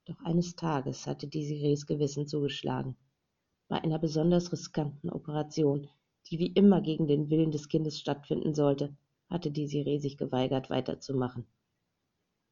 Doch 0.06 0.18
eines 0.24 0.56
Tages 0.56 1.06
hatte 1.08 1.28
Desirees 1.28 1.88
Gewissen 1.88 2.26
zugeschlagen. 2.26 2.96
Bei 3.68 3.84
einer 3.84 4.00
besonders 4.00 4.54
riskanten 4.54 5.10
Operation, 5.10 5.90
die 6.32 6.40
wie 6.40 6.54
immer 6.54 6.80
gegen 6.80 7.06
den 7.06 7.30
Willen 7.30 7.52
des 7.52 7.68
Kindes 7.68 8.00
stattfinden 8.00 8.56
sollte, 8.56 8.96
hatte 9.30 9.52
Desiree 9.52 9.98
sich 9.98 10.16
geweigert, 10.16 10.70
weiterzumachen. 10.70 11.46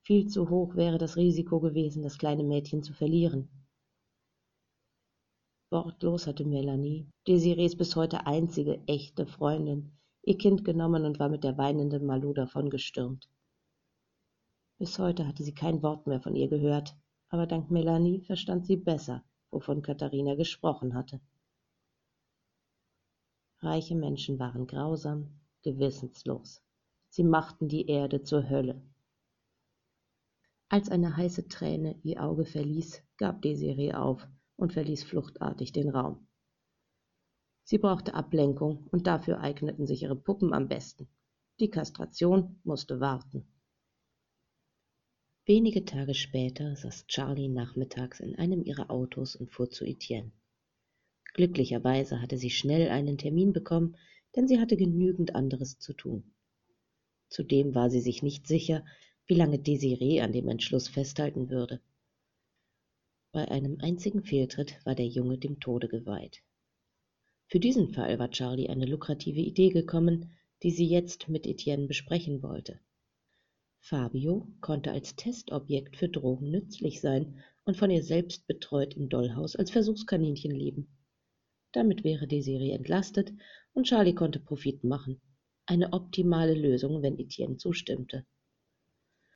Viel 0.01 0.27
zu 0.27 0.49
hoch 0.49 0.75
wäre 0.75 0.97
das 0.97 1.15
Risiko 1.15 1.61
gewesen, 1.61 2.03
das 2.03 2.17
kleine 2.17 2.43
Mädchen 2.43 2.83
zu 2.83 2.91
verlieren. 2.91 3.47
Wortlos 5.73 6.27
hatte 6.27 6.45
Melanie, 6.45 7.07
Desirees 7.27 7.75
bis 7.75 7.95
heute 7.95 8.27
einzige 8.27 8.79
echte 8.85 9.25
Freundin, 9.25 9.97
ihr 10.21 10.37
Kind 10.37 10.63
genommen 10.63 11.03
und 11.03 11.17
war 11.17 11.29
mit 11.29 11.43
der 11.43 11.57
weinenden 11.57 12.05
Malou 12.05 12.31
davongestürmt. 12.31 13.27
Bis 14.77 14.99
heute 14.99 15.27
hatte 15.27 15.41
sie 15.41 15.55
kein 15.55 15.81
Wort 15.81 16.05
mehr 16.05 16.21
von 16.21 16.35
ihr 16.35 16.47
gehört, 16.47 16.95
aber 17.29 17.47
dank 17.47 17.71
Melanie 17.71 18.21
verstand 18.21 18.67
sie 18.67 18.77
besser, 18.77 19.23
wovon 19.49 19.81
Katharina 19.81 20.35
gesprochen 20.35 20.93
hatte. 20.93 21.19
Reiche 23.57 23.95
Menschen 23.95 24.37
waren 24.37 24.67
grausam, 24.67 25.39
gewissenslos. 25.63 26.61
Sie 27.09 27.23
machten 27.23 27.67
die 27.67 27.87
Erde 27.87 28.21
zur 28.21 28.47
Hölle. 28.47 28.79
Als 30.69 30.89
eine 30.89 31.17
heiße 31.17 31.47
Träne 31.47 31.99
ihr 32.03 32.23
Auge 32.23 32.45
verließ, 32.45 33.01
gab 33.17 33.41
Desiree 33.41 33.93
auf 33.93 34.27
und 34.55 34.73
verließ 34.73 35.03
fluchtartig 35.03 35.71
den 35.71 35.89
Raum. 35.89 36.27
Sie 37.63 37.77
brauchte 37.77 38.13
Ablenkung 38.13 38.87
und 38.91 39.07
dafür 39.07 39.39
eigneten 39.39 39.87
sich 39.87 40.03
ihre 40.03 40.15
Puppen 40.15 40.53
am 40.53 40.67
besten. 40.67 41.07
Die 41.59 41.69
Kastration 41.69 42.59
musste 42.63 42.99
warten. 42.99 43.47
Wenige 45.45 45.85
Tage 45.85 46.13
später 46.13 46.75
saß 46.75 47.05
Charlie 47.07 47.49
nachmittags 47.49 48.19
in 48.19 48.35
einem 48.35 48.63
ihrer 48.63 48.89
Autos 48.89 49.35
und 49.35 49.51
fuhr 49.51 49.69
zu 49.69 49.85
Etienne. 49.85 50.31
Glücklicherweise 51.33 52.21
hatte 52.21 52.37
sie 52.37 52.49
schnell 52.49 52.89
einen 52.89 53.17
Termin 53.17 53.53
bekommen, 53.53 53.97
denn 54.35 54.47
sie 54.47 54.59
hatte 54.59 54.77
genügend 54.77 55.35
anderes 55.35 55.79
zu 55.79 55.93
tun. 55.93 56.33
Zudem 57.27 57.75
war 57.75 57.89
sie 57.89 58.01
sich 58.01 58.23
nicht 58.23 58.47
sicher, 58.47 58.85
wie 59.25 59.35
lange 59.35 59.59
Desiree 59.59 60.21
an 60.21 60.31
dem 60.31 60.47
Entschluss 60.47 60.87
festhalten 60.87 61.49
würde. 61.49 61.81
Bei 63.33 63.49
einem 63.49 63.79
einzigen 63.81 64.23
Fehltritt 64.23 64.79
war 64.85 64.93
der 64.93 65.07
Junge 65.07 65.39
dem 65.39 65.59
Tode 65.59 65.87
geweiht. 65.87 66.43
Für 67.47 67.59
diesen 67.59 67.89
Fall 67.91 68.19
war 68.19 68.29
Charlie 68.29 68.69
eine 68.69 68.85
lukrative 68.85 69.39
Idee 69.39 69.69
gekommen, 69.69 70.33
die 70.61 70.69
sie 70.69 70.85
jetzt 70.85 71.29
mit 71.29 71.47
Etienne 71.47 71.87
besprechen 71.87 72.43
wollte. 72.43 72.79
Fabio 73.79 74.47
konnte 74.61 74.91
als 74.91 75.15
Testobjekt 75.15 75.97
für 75.97 76.09
Drogen 76.09 76.51
nützlich 76.51 77.01
sein 77.01 77.41
und 77.65 77.75
von 77.75 77.89
ihr 77.89 78.03
selbst 78.03 78.45
betreut 78.45 78.93
im 78.93 79.09
Dollhaus 79.09 79.55
als 79.55 79.71
Versuchskaninchen 79.71 80.51
leben. 80.51 80.95
Damit 81.71 82.03
wäre 82.03 82.27
Desiree 82.27 82.69
entlastet 82.69 83.33
und 83.73 83.87
Charlie 83.87 84.13
konnte 84.13 84.41
Profit 84.41 84.83
machen. 84.83 85.19
Eine 85.65 85.91
optimale 85.91 86.53
Lösung, 86.53 87.01
wenn 87.01 87.17
Etienne 87.17 87.57
zustimmte. 87.57 88.27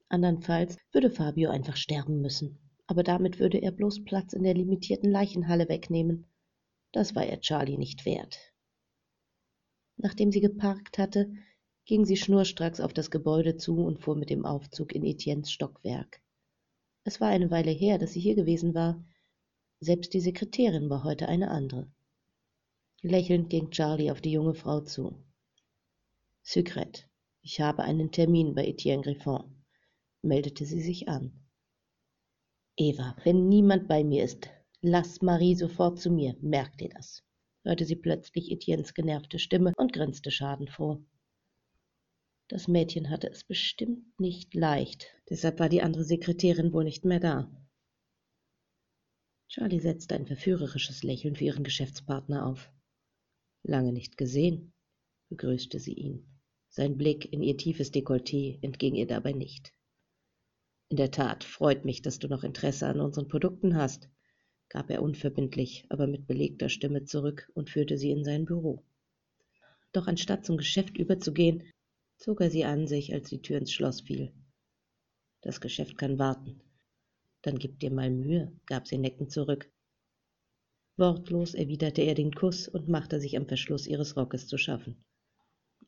Andernfalls 0.07 0.77
würde 0.91 1.09
Fabio 1.09 1.49
einfach 1.49 1.77
sterben 1.77 2.21
müssen 2.21 2.59
aber 2.87 3.03
damit 3.03 3.39
würde 3.39 3.57
er 3.59 3.71
bloß 3.71 4.05
Platz 4.05 4.33
in 4.33 4.43
der 4.43 4.53
limitierten 4.53 5.11
Leichenhalle 5.11 5.67
wegnehmen. 5.69 6.25
Das 6.93 7.15
war 7.15 7.25
er 7.25 7.41
Charlie 7.41 7.77
nicht 7.77 8.05
wert. 8.05 8.39
Nachdem 9.97 10.31
sie 10.31 10.41
geparkt 10.41 10.97
hatte, 10.97 11.31
ging 11.85 12.05
sie 12.05 12.17
schnurstracks 12.17 12.79
auf 12.79 12.93
das 12.93 13.11
Gebäude 13.11 13.57
zu 13.57 13.83
und 13.83 13.99
fuhr 13.99 14.15
mit 14.15 14.29
dem 14.29 14.45
Aufzug 14.45 14.93
in 14.93 15.03
Etiennes 15.03 15.51
Stockwerk. 15.51 16.21
Es 17.03 17.19
war 17.19 17.29
eine 17.29 17.51
Weile 17.51 17.71
her, 17.71 17.97
dass 17.97 18.13
sie 18.13 18.19
hier 18.19 18.35
gewesen 18.35 18.73
war. 18.73 19.03
Selbst 19.79 20.13
die 20.13 20.21
Sekretärin 20.21 20.89
war 20.89 21.03
heute 21.03 21.27
eine 21.27 21.51
andere. 21.51 21.91
Lächelnd 23.01 23.49
ging 23.49 23.69
Charlie 23.71 24.11
auf 24.11 24.21
die 24.21 24.31
junge 24.31 24.53
Frau 24.53 24.81
zu. 24.81 25.15
Sucrette, 26.41 27.03
ich 27.41 27.61
habe 27.61 27.83
einen 27.83 28.11
Termin 28.11 28.55
bei 28.55 28.65
Etienne 28.65 29.03
Griffon, 29.03 29.63
meldete 30.21 30.65
sie 30.65 30.81
sich 30.81 31.07
an. 31.07 31.46
Eva, 32.79 33.15
wenn 33.23 33.49
niemand 33.49 33.87
bei 33.87 34.03
mir 34.03 34.23
ist, 34.23 34.49
lass 34.81 35.23
Marie 35.23 35.55
sofort 35.55 35.99
zu 35.99 36.11
mir, 36.11 36.35
merkt 36.41 36.79
ihr 36.81 36.89
das? 36.89 37.23
hörte 37.63 37.85
sie 37.85 37.95
plötzlich 37.95 38.51
Etiennes 38.51 38.93
genervte 38.93 39.39
Stimme 39.39 39.73
und 39.77 39.93
grinste 39.93 40.29
schadenfroh. 40.29 41.03
Das 42.47 42.67
Mädchen 42.67 43.09
hatte 43.09 43.29
es 43.29 43.43
bestimmt 43.43 44.19
nicht 44.19 44.53
leicht, 44.53 45.07
deshalb 45.29 45.59
war 45.59 45.69
die 45.69 45.81
andere 45.81 46.03
Sekretärin 46.03 46.71
wohl 46.71 46.83
nicht 46.83 47.03
mehr 47.03 47.19
da. 47.19 47.51
Charlie 49.49 49.79
setzte 49.79 50.13
ein 50.15 50.27
verführerisches 50.27 51.03
Lächeln 51.03 51.35
für 51.35 51.45
ihren 51.45 51.63
Geschäftspartner 51.63 52.45
auf. 52.45 52.71
Lange 53.63 53.91
nicht 53.91 54.17
gesehen, 54.17 54.71
begrüßte 55.29 55.79
sie 55.79 55.93
ihn. 55.93 56.39
Sein 56.69 56.95
Blick 56.95 57.33
in 57.33 57.41
ihr 57.41 57.57
tiefes 57.57 57.91
Dekolleté 57.91 58.59
entging 58.61 58.93
ihr 58.93 59.07
dabei 59.07 59.31
nicht. 59.31 59.73
In 60.89 60.97
der 60.97 61.11
Tat 61.11 61.43
freut 61.43 61.83
mich, 61.83 62.01
dass 62.01 62.19
du 62.19 62.27
noch 62.27 62.43
Interesse 62.43 62.87
an 62.87 63.01
unseren 63.01 63.27
Produkten 63.27 63.75
hast, 63.75 64.09
gab 64.69 64.89
er 64.89 65.01
unverbindlich, 65.01 65.85
aber 65.89 66.07
mit 66.07 66.27
belegter 66.27 66.69
Stimme 66.69 67.03
zurück 67.03 67.51
und 67.53 67.69
führte 67.69 67.97
sie 67.97 68.11
in 68.11 68.23
sein 68.23 68.45
Büro. 68.45 68.85
Doch 69.91 70.07
anstatt 70.07 70.45
zum 70.45 70.57
Geschäft 70.57 70.97
überzugehen, 70.97 71.63
zog 72.17 72.41
er 72.41 72.49
sie 72.49 72.63
an 72.63 72.87
sich, 72.87 73.13
als 73.13 73.29
die 73.29 73.41
Tür 73.41 73.57
ins 73.57 73.71
Schloss 73.71 74.01
fiel. 74.01 74.31
Das 75.41 75.61
Geschäft 75.61 75.97
kann 75.97 76.19
warten. 76.19 76.61
Dann 77.41 77.59
gib 77.59 77.79
dir 77.79 77.91
mal 77.91 78.09
Mühe, 78.09 78.51
gab 78.65 78.87
sie 78.87 78.97
neckend 78.97 79.31
zurück. 79.31 79.69
Wortlos 80.95 81.53
erwiderte 81.53 82.01
er 82.01 82.15
den 82.15 82.33
Kuss 82.33 82.67
und 82.67 82.87
machte 82.87 83.19
sich 83.19 83.37
am 83.37 83.45
Verschluss 83.45 83.87
ihres 83.87 84.17
Rockes 84.17 84.47
zu 84.47 84.57
schaffen. 84.57 85.03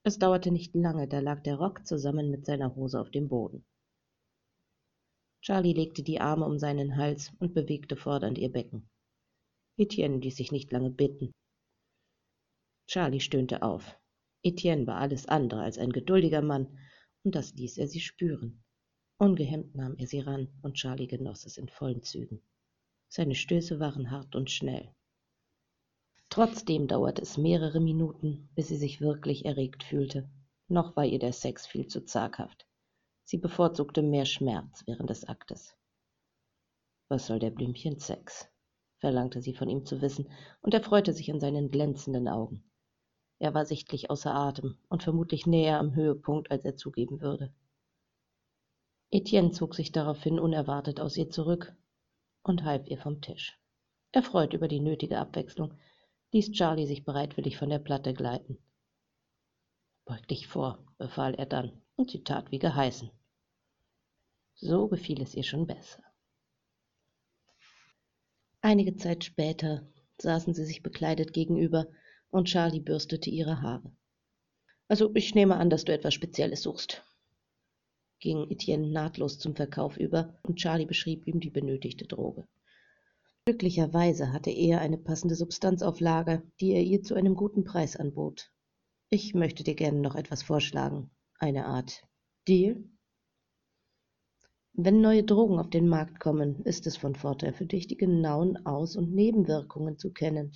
Es 0.04 0.20
dauerte 0.20 0.52
nicht 0.52 0.76
lange, 0.76 1.08
da 1.08 1.20
lag 1.20 1.42
der 1.42 1.56
Rock 1.56 1.88
zusammen 1.88 2.30
mit 2.30 2.46
seiner 2.46 2.76
Hose 2.76 3.00
auf 3.00 3.10
dem 3.10 3.28
Boden. 3.28 3.66
Charlie 5.42 5.74
legte 5.74 6.04
die 6.04 6.20
Arme 6.20 6.46
um 6.46 6.60
seinen 6.60 6.98
Hals 6.98 7.32
und 7.40 7.54
bewegte 7.54 7.96
fordernd 7.96 8.38
ihr 8.38 8.52
Becken. 8.52 8.90
Etienne 9.78 10.18
ließ 10.18 10.36
sich 10.36 10.52
nicht 10.52 10.72
lange 10.72 10.90
bitten. 10.90 11.32
Charlie 12.88 13.22
stöhnte 13.22 13.62
auf. 13.62 13.98
Etienne 14.44 14.88
war 14.88 14.98
alles 14.98 15.28
andere 15.28 15.62
als 15.62 15.78
ein 15.78 15.92
geduldiger 15.92 16.42
Mann, 16.42 16.78
und 17.24 17.36
das 17.36 17.54
ließ 17.54 17.78
er 17.78 17.88
sie 17.88 18.02
spüren. 18.02 18.64
Ungehemmt 19.18 19.76
nahm 19.76 19.96
er 19.98 20.08
sie 20.08 20.20
ran, 20.20 20.48
und 20.62 20.76
Charlie 20.76 21.08
genoss 21.08 21.46
es 21.46 21.58
in 21.58 21.70
vollen 21.70 22.04
Zügen. 22.04 22.42
Seine 23.10 23.36
Stöße 23.36 23.80
waren 23.80 24.12
hart 24.12 24.36
und 24.36 24.52
schnell. 24.52 24.94
Trotzdem 26.30 26.88
dauerte 26.88 27.22
es 27.22 27.38
mehrere 27.38 27.80
Minuten, 27.80 28.50
bis 28.56 28.68
sie 28.68 28.78
sich 28.78 29.02
wirklich 29.02 29.46
erregt 29.46 29.84
fühlte. 29.84 30.30
Noch 30.68 30.96
war 30.96 31.06
ihr 31.06 31.20
der 31.20 31.34
Sex 31.34 31.66
viel 31.66 31.88
zu 31.88 32.06
zaghaft. 32.06 32.69
Sie 33.32 33.38
bevorzugte 33.38 34.02
mehr 34.02 34.26
Schmerz 34.26 34.82
während 34.88 35.12
des 35.12 35.24
Aktes. 35.24 35.78
Was 37.10 37.28
soll 37.28 37.38
der 37.38 37.52
Blümchen-Sex? 37.52 38.50
verlangte 38.98 39.40
sie 39.44 39.54
von 39.54 39.70
ihm 39.70 39.86
zu 39.86 40.02
wissen, 40.02 40.32
und 40.62 40.74
er 40.74 40.82
freute 40.82 41.14
sich 41.14 41.32
an 41.32 41.40
seinen 41.40 41.70
glänzenden 41.70 42.28
Augen. 42.28 42.64
Er 43.38 43.54
war 43.54 43.68
sichtlich 43.68 44.10
außer 44.10 44.34
Atem 44.34 44.80
und 44.90 45.04
vermutlich 45.04 45.46
näher 45.46 45.78
am 45.78 45.94
Höhepunkt, 45.94 46.50
als 46.50 46.66
er 46.66 46.76
zugeben 46.76 47.22
würde. 47.22 47.54
Etienne 49.12 49.52
zog 49.52 49.76
sich 49.76 49.92
daraufhin 49.92 50.40
unerwartet 50.40 51.00
aus 51.00 51.16
ihr 51.16 51.30
zurück 51.30 51.76
und 52.42 52.64
half 52.64 52.88
ihr 52.88 52.98
vom 52.98 53.22
Tisch. 53.22 53.60
Erfreut 54.12 54.54
über 54.54 54.68
die 54.68 54.80
nötige 54.80 55.20
Abwechslung, 55.20 55.76
ließ 56.32 56.52
Charlie 56.54 56.88
sich 56.88 57.06
bereitwillig 57.06 57.58
von 57.58 57.70
der 57.70 57.78
Platte 57.78 58.16
gleiten. 58.16 58.58
Beug 60.06 60.28
dich 60.28 60.48
vor, 60.48 60.84
befahl 60.98 61.36
er 61.36 61.46
dann, 61.46 61.80
und 61.96 62.10
sie 62.10 62.24
tat 62.24 62.50
wie 62.50 62.58
geheißen. 62.58 63.12
So 64.62 64.90
gefiel 64.90 65.22
es 65.22 65.36
ihr 65.36 65.44
schon 65.44 65.68
besser. 65.68 66.04
Einige 68.62 68.98
Zeit 68.98 69.24
später 69.24 69.88
saßen 70.18 70.54
sie 70.54 70.66
sich 70.66 70.84
bekleidet 70.84 71.32
gegenüber 71.32 71.88
und 72.30 72.50
Charlie 72.50 72.82
bürstete 72.82 73.30
ihre 73.30 73.62
Haare. 73.62 73.96
Also 74.90 75.12
ich 75.16 75.34
nehme 75.34 75.56
an, 75.56 75.70
dass 75.70 75.86
du 75.86 75.94
etwas 75.94 76.14
Spezielles 76.14 76.64
suchst, 76.64 77.06
ging 78.20 78.52
Etienne 78.52 78.88
nahtlos 78.88 79.40
zum 79.40 79.56
Verkauf 79.56 79.96
über 79.96 80.38
und 80.44 80.58
Charlie 80.58 80.86
beschrieb 80.86 81.26
ihm 81.26 81.40
die 81.40 81.52
benötigte 81.52 82.06
Droge. 82.06 82.46
Glücklicherweise 83.46 84.34
hatte 84.34 84.52
er 84.52 84.82
eine 84.82 84.98
passende 84.98 85.36
Substanz 85.36 85.82
auf 85.82 86.02
Lager, 86.02 86.44
die 86.60 86.74
er 86.74 86.84
ihr 86.84 87.02
zu 87.02 87.16
einem 87.16 87.36
guten 87.36 87.64
Preis 87.64 87.96
anbot. 87.96 88.52
Ich 89.10 89.34
möchte 89.34 89.64
dir 89.64 89.76
gerne 89.76 90.02
noch 90.02 90.16
etwas 90.16 90.44
vorschlagen. 90.44 91.12
Eine 91.40 91.66
Art 91.66 92.04
Deal? 92.46 92.84
Wenn 94.82 95.02
neue 95.02 95.26
Drogen 95.26 95.60
auf 95.60 95.70
den 95.70 95.90
Markt 95.90 96.22
kommen, 96.22 96.64
ist 96.64 96.88
es 96.88 96.96
von 96.96 97.14
Vorteil 97.14 97.52
für 97.52 97.66
dich, 97.66 97.88
die 97.88 97.98
genauen 97.98 98.66
Aus- 98.66 98.96
und 98.96 99.14
Nebenwirkungen 99.14 99.98
zu 99.98 100.14
kennen. 100.14 100.54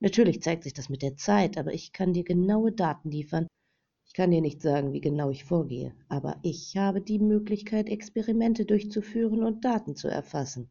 Natürlich 0.00 0.42
zeigt 0.42 0.64
sich 0.64 0.74
das 0.74 0.90
mit 0.90 1.00
der 1.00 1.16
Zeit, 1.16 1.56
aber 1.56 1.72
ich 1.72 1.94
kann 1.94 2.12
dir 2.12 2.24
genaue 2.24 2.72
Daten 2.72 3.10
liefern. 3.10 3.46
Ich 4.04 4.12
kann 4.12 4.32
dir 4.32 4.42
nicht 4.42 4.60
sagen, 4.60 4.92
wie 4.92 5.00
genau 5.00 5.30
ich 5.30 5.44
vorgehe, 5.44 5.94
aber 6.10 6.38
ich 6.42 6.76
habe 6.76 7.00
die 7.00 7.18
Möglichkeit, 7.18 7.88
Experimente 7.88 8.66
durchzuführen 8.66 9.42
und 9.42 9.64
Daten 9.64 9.96
zu 9.96 10.08
erfassen, 10.08 10.68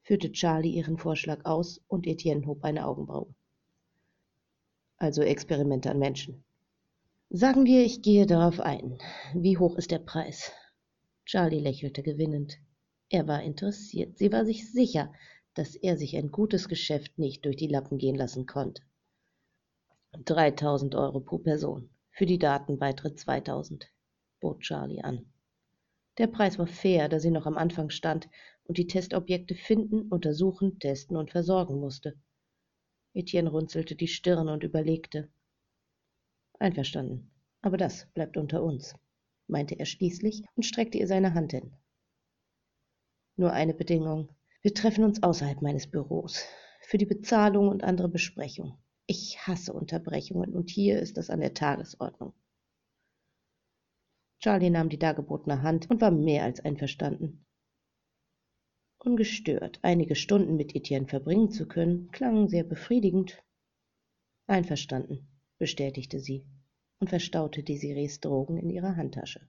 führte 0.00 0.32
Charlie 0.32 0.74
ihren 0.74 0.96
Vorschlag 0.96 1.44
aus 1.44 1.82
und 1.86 2.06
Etienne 2.06 2.46
hob 2.46 2.64
eine 2.64 2.86
Augenbraue. 2.86 3.34
Also 4.96 5.20
Experimente 5.20 5.90
an 5.90 5.98
Menschen. 5.98 6.44
Sagen 7.28 7.66
wir, 7.66 7.84
ich 7.84 8.00
gehe 8.00 8.24
darauf 8.24 8.58
ein. 8.58 8.96
Wie 9.34 9.58
hoch 9.58 9.76
ist 9.76 9.90
der 9.90 9.98
Preis? 9.98 10.50
Charlie 11.30 11.60
lächelte 11.60 12.02
gewinnend. 12.02 12.58
Er 13.08 13.28
war 13.28 13.40
interessiert. 13.40 14.18
Sie 14.18 14.32
war 14.32 14.44
sich 14.44 14.72
sicher, 14.72 15.14
dass 15.54 15.76
er 15.76 15.96
sich 15.96 16.16
ein 16.16 16.32
gutes 16.32 16.66
Geschäft 16.66 17.20
nicht 17.20 17.44
durch 17.44 17.54
die 17.54 17.68
Lappen 17.68 17.98
gehen 17.98 18.16
lassen 18.16 18.46
konnte. 18.46 18.82
Dreitausend 20.24 20.96
Euro 20.96 21.20
pro 21.20 21.38
Person, 21.38 21.88
für 22.10 22.26
die 22.26 22.40
Daten 22.40 22.80
weitere 22.80 23.14
zweitausend, 23.14 23.86
bot 24.40 24.62
Charlie 24.62 25.02
an. 25.02 25.32
Der 26.18 26.26
Preis 26.26 26.58
war 26.58 26.66
fair, 26.66 27.08
da 27.08 27.20
sie 27.20 27.30
noch 27.30 27.46
am 27.46 27.56
Anfang 27.56 27.90
stand 27.90 28.28
und 28.64 28.76
die 28.76 28.88
Testobjekte 28.88 29.54
finden, 29.54 30.08
untersuchen, 30.08 30.80
testen 30.80 31.16
und 31.16 31.30
versorgen 31.30 31.78
musste. 31.78 32.20
Etienne 33.14 33.50
runzelte 33.50 33.94
die 33.94 34.08
Stirn 34.08 34.48
und 34.48 34.64
überlegte. 34.64 35.30
Einverstanden, 36.58 37.30
aber 37.62 37.76
das 37.76 38.08
bleibt 38.14 38.36
unter 38.36 38.64
uns, 38.64 38.96
meinte 39.50 39.78
er 39.78 39.86
schließlich 39.86 40.44
und 40.54 40.64
streckte 40.64 40.98
ihr 40.98 41.06
seine 41.06 41.34
Hand 41.34 41.52
hin. 41.52 41.74
Nur 43.36 43.52
eine 43.52 43.74
Bedingung, 43.74 44.28
wir 44.62 44.74
treffen 44.74 45.04
uns 45.04 45.22
außerhalb 45.22 45.62
meines 45.62 45.90
Büros. 45.90 46.44
Für 46.82 46.98
die 46.98 47.06
Bezahlung 47.06 47.68
und 47.68 47.84
andere 47.84 48.08
Besprechungen. 48.08 48.74
Ich 49.06 49.46
hasse 49.46 49.72
Unterbrechungen 49.72 50.54
und 50.54 50.70
hier 50.70 51.00
ist 51.00 51.16
das 51.16 51.30
an 51.30 51.40
der 51.40 51.54
Tagesordnung. 51.54 52.32
Charlie 54.40 54.70
nahm 54.70 54.88
die 54.88 54.98
dargebotene 54.98 55.62
Hand 55.62 55.90
und 55.90 56.00
war 56.00 56.10
mehr 56.10 56.44
als 56.44 56.60
einverstanden. 56.60 57.44
Ungestört 58.98 59.78
einige 59.82 60.14
Stunden 60.14 60.56
mit 60.56 60.74
Etienne 60.74 61.06
verbringen 61.06 61.50
zu 61.50 61.66
können, 61.66 62.10
klang 62.10 62.48
sehr 62.48 62.64
befriedigend. 62.64 63.42
Einverstanden, 64.46 65.28
bestätigte 65.58 66.20
sie 66.20 66.44
und 67.00 67.08
verstaute 67.08 67.62
Desirees 67.62 68.20
Drogen 68.20 68.58
in 68.58 68.70
ihrer 68.70 68.96
Handtasche. 68.96 69.40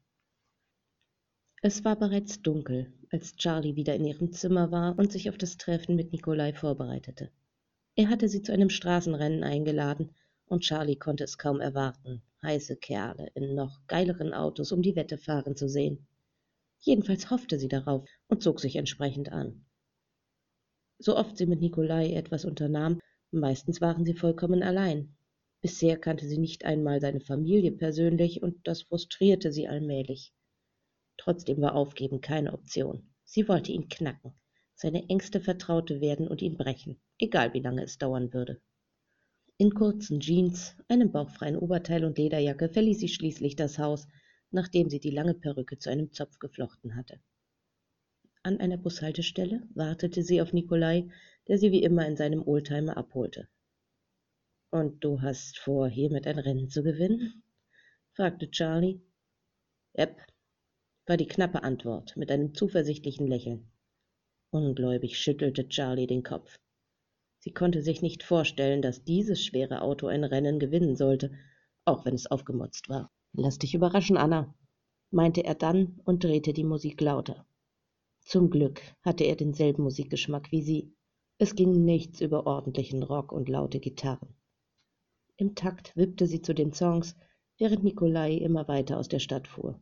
Es 1.61 1.85
war 1.85 1.95
bereits 1.95 2.41
dunkel, 2.41 2.91
als 3.11 3.35
Charlie 3.35 3.75
wieder 3.75 3.93
in 3.93 4.05
ihrem 4.05 4.31
Zimmer 4.31 4.71
war 4.71 4.97
und 4.97 5.11
sich 5.11 5.29
auf 5.29 5.37
das 5.37 5.57
Treffen 5.57 5.95
mit 5.95 6.11
Nikolai 6.11 6.53
vorbereitete. 6.53 7.29
Er 7.95 8.09
hatte 8.09 8.29
sie 8.29 8.41
zu 8.41 8.51
einem 8.51 8.69
Straßenrennen 8.69 9.43
eingeladen, 9.43 10.15
und 10.47 10.63
Charlie 10.63 10.95
konnte 10.95 11.23
es 11.23 11.37
kaum 11.37 11.59
erwarten, 11.59 12.21
heiße 12.41 12.77
Kerle 12.77 13.29
in 13.35 13.53
noch 13.53 13.85
geileren 13.87 14.33
Autos 14.33 14.71
um 14.71 14.81
die 14.81 14.95
Wette 14.95 15.17
fahren 15.17 15.55
zu 15.55 15.69
sehen. 15.69 16.07
Jedenfalls 16.79 17.29
hoffte 17.29 17.59
sie 17.59 17.67
darauf 17.67 18.09
und 18.27 18.41
zog 18.41 18.59
sich 18.59 18.75
entsprechend 18.75 19.31
an. 19.31 19.65
So 20.97 21.15
oft 21.15 21.37
sie 21.37 21.45
mit 21.45 21.61
Nikolai 21.61 22.13
etwas 22.13 22.43
unternahm, 22.43 22.99
meistens 23.31 23.81
waren 23.81 24.03
sie 24.05 24.15
vollkommen 24.15 24.63
allein. 24.63 25.15
Bisher 25.62 25.97
kannte 25.97 26.28
sie 26.28 26.39
nicht 26.39 26.65
einmal 26.65 27.00
seine 27.00 27.21
Familie 27.21 27.71
persönlich, 27.71 28.41
und 28.41 28.67
das 28.67 28.82
frustrierte 28.82 29.52
sie 29.52 29.67
allmählich. 29.67 30.34
Trotzdem 31.17 31.62
war 31.62 31.76
Aufgeben 31.76 32.19
keine 32.19 32.54
Option. 32.54 33.13
Sie 33.24 33.47
wollte 33.47 33.71
ihn 33.71 33.88
knacken, 33.88 34.34
seine 34.74 35.08
engste 35.10 35.39
Vertraute 35.39 36.02
werden 36.02 36.28
und 36.28 36.41
ihn 36.41 36.58
brechen, 36.58 37.00
egal 37.19 37.54
wie 37.54 37.60
lange 37.60 37.84
es 37.84 38.00
dauern 38.00 38.34
würde. 38.34 38.60
In 39.58 39.76
kurzen 39.76 40.19
Jeans, 40.19 40.76
einem 40.88 41.12
bauchfreien 41.12 41.56
Oberteil 41.56 42.04
und 42.04 42.17
Lederjacke 42.17 42.67
verließ 42.67 43.00
sie 43.00 43.10
schließlich 43.10 43.56
das 43.56 43.78
Haus, 43.78 44.08
nachdem 44.50 44.89
sie 44.89 45.00
die 45.00 45.12
lange 45.12 45.36
Perücke 45.36 45.78
zu 45.78 45.91
einem 45.91 46.12
Zopf 46.12 46.39
geflochten 46.39 46.95
hatte. 46.95 47.21
An 48.41 48.60
einer 48.60 48.78
Bushaltestelle 48.78 49.62
wartete 49.76 50.24
sie 50.24 50.41
auf 50.41 50.52
Nikolai, 50.52 51.08
der 51.47 51.60
sie 51.60 51.71
wie 51.71 51.84
immer 51.84 52.08
in 52.08 52.17
seinem 52.17 52.41
Oldtimer 52.47 52.97
abholte. 52.97 53.47
Und 54.71 55.03
du 55.03 55.21
hast 55.21 55.60
vor, 55.60 55.89
hiermit 55.89 56.25
ein 56.27 56.39
Rennen 56.39 56.69
zu 56.69 56.81
gewinnen? 56.81 57.43
fragte 58.13 58.49
Charlie. 58.49 59.01
Yep, 59.97 60.17
war 61.05 61.17
die 61.17 61.27
knappe 61.27 61.62
Antwort 61.62 62.15
mit 62.15 62.31
einem 62.31 62.53
zuversichtlichen 62.55 63.27
Lächeln. 63.27 63.69
Ungläubig 64.49 65.19
schüttelte 65.19 65.67
Charlie 65.67 66.07
den 66.07 66.23
Kopf. 66.23 66.57
Sie 67.39 67.51
konnte 67.51 67.81
sich 67.81 68.01
nicht 68.01 68.23
vorstellen, 68.23 68.81
dass 68.81 69.03
dieses 69.03 69.43
schwere 69.43 69.81
Auto 69.81 70.07
ein 70.07 70.23
Rennen 70.23 70.57
gewinnen 70.57 70.95
sollte, 70.95 71.31
auch 71.84 72.05
wenn 72.05 72.15
es 72.15 72.27
aufgemotzt 72.27 72.88
war. 72.88 73.12
Lass 73.34 73.57
dich 73.57 73.73
überraschen, 73.73 74.15
Anna, 74.15 74.55
meinte 75.10 75.43
er 75.43 75.55
dann 75.55 75.99
und 76.05 76.23
drehte 76.23 76.53
die 76.53 76.63
Musik 76.63 77.01
lauter. 77.01 77.45
Zum 78.21 78.49
Glück 78.49 78.81
hatte 79.01 79.25
er 79.25 79.36
denselben 79.36 79.84
Musikgeschmack 79.84 80.49
wie 80.53 80.62
sie. 80.62 80.93
Es 81.39 81.55
ging 81.55 81.84
nichts 81.84 82.21
über 82.21 82.47
ordentlichen 82.47 83.03
Rock 83.03 83.34
und 83.34 83.49
laute 83.49 83.81
Gitarren. 83.81 84.34
Im 85.41 85.56
Takt 85.56 85.97
wippte 85.97 86.27
sie 86.27 86.43
zu 86.43 86.54
den 86.54 86.71
Songs, 86.71 87.15
während 87.58 87.84
Nikolai 87.84 88.36
immer 88.36 88.67
weiter 88.67 88.99
aus 88.99 89.08
der 89.08 89.17
Stadt 89.17 89.47
fuhr. 89.47 89.82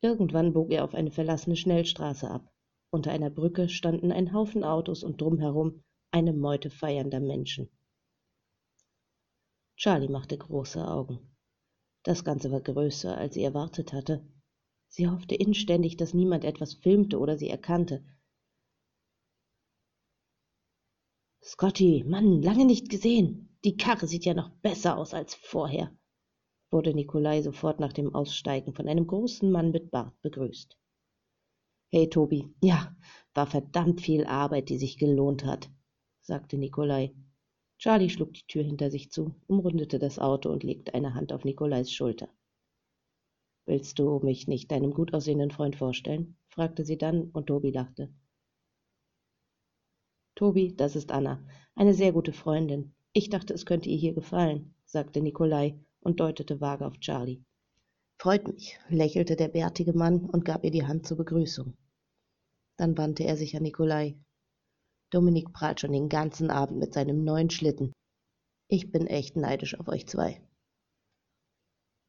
Irgendwann 0.00 0.52
bog 0.52 0.70
er 0.70 0.84
auf 0.84 0.94
eine 0.94 1.10
verlassene 1.10 1.56
Schnellstraße 1.56 2.30
ab. 2.30 2.54
Unter 2.90 3.10
einer 3.10 3.30
Brücke 3.30 3.68
standen 3.68 4.12
ein 4.12 4.32
Haufen 4.32 4.62
Autos 4.62 5.02
und 5.02 5.20
drumherum 5.20 5.82
eine 6.12 6.32
Meute 6.32 6.70
feiernder 6.70 7.18
Menschen. 7.18 7.68
Charlie 9.74 10.08
machte 10.08 10.38
große 10.38 10.86
Augen. 10.86 11.34
Das 12.04 12.22
Ganze 12.22 12.52
war 12.52 12.60
größer, 12.60 13.18
als 13.18 13.34
sie 13.34 13.42
erwartet 13.42 13.92
hatte. 13.92 14.24
Sie 14.86 15.08
hoffte 15.08 15.34
inständig, 15.34 15.96
dass 15.96 16.14
niemand 16.14 16.44
etwas 16.44 16.74
filmte 16.74 17.18
oder 17.18 17.36
sie 17.36 17.50
erkannte. 17.50 18.04
Scotty, 21.42 22.04
Mann, 22.06 22.40
lange 22.40 22.66
nicht 22.66 22.88
gesehen. 22.88 23.55
Die 23.64 23.76
Karre 23.76 24.06
sieht 24.06 24.24
ja 24.24 24.34
noch 24.34 24.50
besser 24.62 24.96
aus 24.96 25.14
als 25.14 25.34
vorher, 25.34 25.96
wurde 26.70 26.94
Nikolai 26.94 27.42
sofort 27.42 27.80
nach 27.80 27.92
dem 27.92 28.14
Aussteigen 28.14 28.74
von 28.74 28.88
einem 28.88 29.06
großen 29.06 29.50
Mann 29.50 29.70
mit 29.70 29.90
Bart 29.90 30.14
begrüßt. 30.22 30.76
Hey, 31.92 32.08
Tobi, 32.08 32.52
ja, 32.62 32.96
war 33.34 33.46
verdammt 33.46 34.00
viel 34.00 34.26
Arbeit, 34.26 34.68
die 34.68 34.78
sich 34.78 34.98
gelohnt 34.98 35.44
hat 35.44 35.70
sagte 36.26 36.58
Nikolai. 36.58 37.14
Charlie 37.78 38.10
schlug 38.10 38.34
die 38.34 38.46
Tür 38.48 38.64
hinter 38.64 38.90
sich 38.90 39.12
zu, 39.12 39.36
umrundete 39.46 40.00
das 40.00 40.18
Auto 40.18 40.50
und 40.50 40.64
legte 40.64 40.92
eine 40.92 41.14
Hand 41.14 41.32
auf 41.32 41.44
Nikolais 41.44 41.84
Schulter. 41.84 42.28
Willst 43.64 44.00
du 44.00 44.18
mich 44.20 44.48
nicht 44.48 44.72
deinem 44.72 44.92
gut 44.92 45.14
aussehenden 45.14 45.52
Freund 45.52 45.76
vorstellen? 45.76 46.36
fragte 46.48 46.84
sie 46.84 46.98
dann, 46.98 47.30
und 47.30 47.46
Tobi 47.46 47.70
lachte. 47.70 48.12
Tobi, 50.34 50.74
das 50.74 50.96
ist 50.96 51.12
Anna, 51.12 51.46
eine 51.76 51.94
sehr 51.94 52.12
gute 52.12 52.32
Freundin. 52.32 52.95
Ich 53.18 53.30
dachte, 53.30 53.54
es 53.54 53.64
könnte 53.64 53.88
ihr 53.88 53.96
hier 53.96 54.12
gefallen, 54.12 54.74
sagte 54.84 55.22
Nikolai 55.22 55.74
und 56.00 56.20
deutete 56.20 56.60
vage 56.60 56.84
auf 56.84 57.00
Charlie. 57.00 57.42
Freut 58.18 58.46
mich, 58.46 58.78
lächelte 58.90 59.36
der 59.36 59.48
bärtige 59.48 59.94
Mann 59.94 60.26
und 60.26 60.44
gab 60.44 60.64
ihr 60.64 60.70
die 60.70 60.86
Hand 60.86 61.06
zur 61.06 61.16
Begrüßung. 61.16 61.78
Dann 62.76 62.98
wandte 62.98 63.24
er 63.24 63.38
sich 63.38 63.56
an 63.56 63.62
Nikolai. 63.62 64.18
Dominik 65.08 65.50
prahlt 65.54 65.80
schon 65.80 65.92
den 65.92 66.10
ganzen 66.10 66.50
Abend 66.50 66.78
mit 66.78 66.92
seinem 66.92 67.24
neuen 67.24 67.48
Schlitten. 67.48 67.94
Ich 68.68 68.92
bin 68.92 69.06
echt 69.06 69.34
neidisch 69.34 69.80
auf 69.80 69.88
euch 69.88 70.06
zwei. 70.06 70.42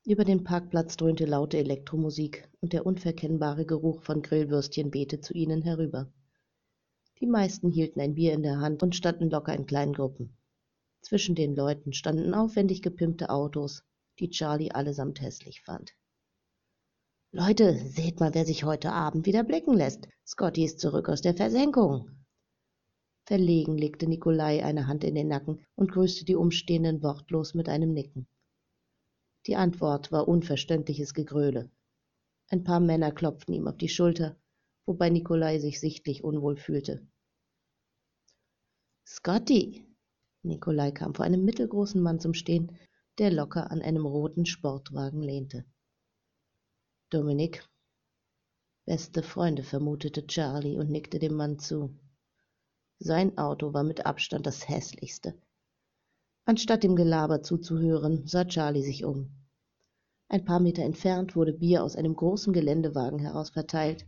Über 0.05 0.25
den 0.25 0.43
Parkplatz 0.43 0.97
dröhnte 0.97 1.23
laute 1.23 1.57
Elektromusik 1.57 2.51
und 2.59 2.73
der 2.73 2.85
unverkennbare 2.85 3.65
Geruch 3.65 4.01
von 4.01 4.21
Grillwürstchen 4.21 4.93
wehte 4.93 5.21
zu 5.21 5.33
ihnen 5.33 5.61
herüber. 5.61 6.11
Die 7.21 7.27
meisten 7.27 7.71
hielten 7.71 8.01
ein 8.01 8.15
Bier 8.15 8.33
in 8.33 8.43
der 8.43 8.59
Hand 8.59 8.83
und 8.83 8.93
standen 8.93 9.29
locker 9.29 9.53
in 9.53 9.65
kleinen 9.65 9.93
Gruppen. 9.93 10.33
Zwischen 11.01 11.35
den 11.35 11.55
Leuten 11.55 11.93
standen 11.93 12.33
aufwendig 12.33 12.81
gepimpte 12.81 13.29
Autos, 13.29 13.83
die 14.19 14.29
Charlie 14.29 14.71
allesamt 14.71 15.21
hässlich 15.21 15.61
fand. 15.61 15.93
Leute, 17.31 17.77
seht 17.77 18.19
mal, 18.19 18.33
wer 18.33 18.45
sich 18.45 18.63
heute 18.63 18.91
Abend 18.91 19.25
wieder 19.25 19.43
blicken 19.43 19.73
lässt. 19.73 20.07
Scotty 20.25 20.63
ist 20.63 20.79
zurück 20.79 21.09
aus 21.09 21.21
der 21.21 21.35
Versenkung. 21.35 22.09
Verlegen 23.25 23.77
legte 23.77 24.07
Nikolai 24.07 24.63
eine 24.63 24.87
Hand 24.87 25.03
in 25.03 25.13
den 25.13 25.27
Nacken 25.27 25.65
und 25.75 25.91
grüßte 25.91 26.23
die 26.23 26.35
Umstehenden 26.35 27.03
wortlos 27.03 27.53
mit 27.53 27.67
einem 27.67 27.93
Nicken. 27.93 28.27
Die 29.45 29.55
Antwort 29.55 30.11
war 30.11 30.27
unverständliches 30.27 31.13
Gegröle. 31.13 31.69
Ein 32.49 32.63
paar 32.63 32.79
Männer 32.79 33.11
klopften 33.11 33.53
ihm 33.53 33.67
auf 33.67 33.77
die 33.77 33.89
Schulter, 33.89 34.37
wobei 34.85 35.09
Nikolai 35.09 35.59
sich 35.59 35.79
sichtlich 35.79 36.23
unwohl 36.23 36.57
fühlte. 36.57 37.05
Scotty! 39.05 39.86
Nikolai 40.43 40.91
kam 40.91 41.13
vor 41.13 41.25
einem 41.25 41.43
mittelgroßen 41.43 42.01
Mann 42.01 42.19
zum 42.19 42.33
Stehen, 42.33 42.77
der 43.17 43.31
locker 43.31 43.71
an 43.71 43.81
einem 43.81 44.05
roten 44.05 44.45
Sportwagen 44.45 45.21
lehnte. 45.21 45.65
Dominik. 47.09 47.67
Beste 48.85 49.23
Freunde, 49.23 49.63
vermutete 49.63 50.27
Charlie 50.27 50.77
und 50.77 50.89
nickte 50.89 51.19
dem 51.19 51.35
Mann 51.35 51.57
zu. 51.57 51.97
Sein 52.99 53.37
Auto 53.37 53.73
war 53.73 53.83
mit 53.83 54.05
Abstand 54.05 54.45
das 54.45 54.67
hässlichste. 54.67 55.39
Anstatt 56.45 56.83
dem 56.83 56.95
Gelaber 56.95 57.43
zuzuhören, 57.43 58.27
sah 58.27 58.45
Charlie 58.45 58.83
sich 58.83 59.05
um. 59.05 59.31
Ein 60.29 60.43
paar 60.43 60.59
Meter 60.59 60.83
entfernt 60.83 61.37
wurde 61.37 61.53
Bier 61.53 61.83
aus 61.83 61.95
einem 61.95 62.13
großen 62.13 62.51
Geländewagen 62.51 63.19
heraus 63.19 63.51
verteilt. 63.51 64.05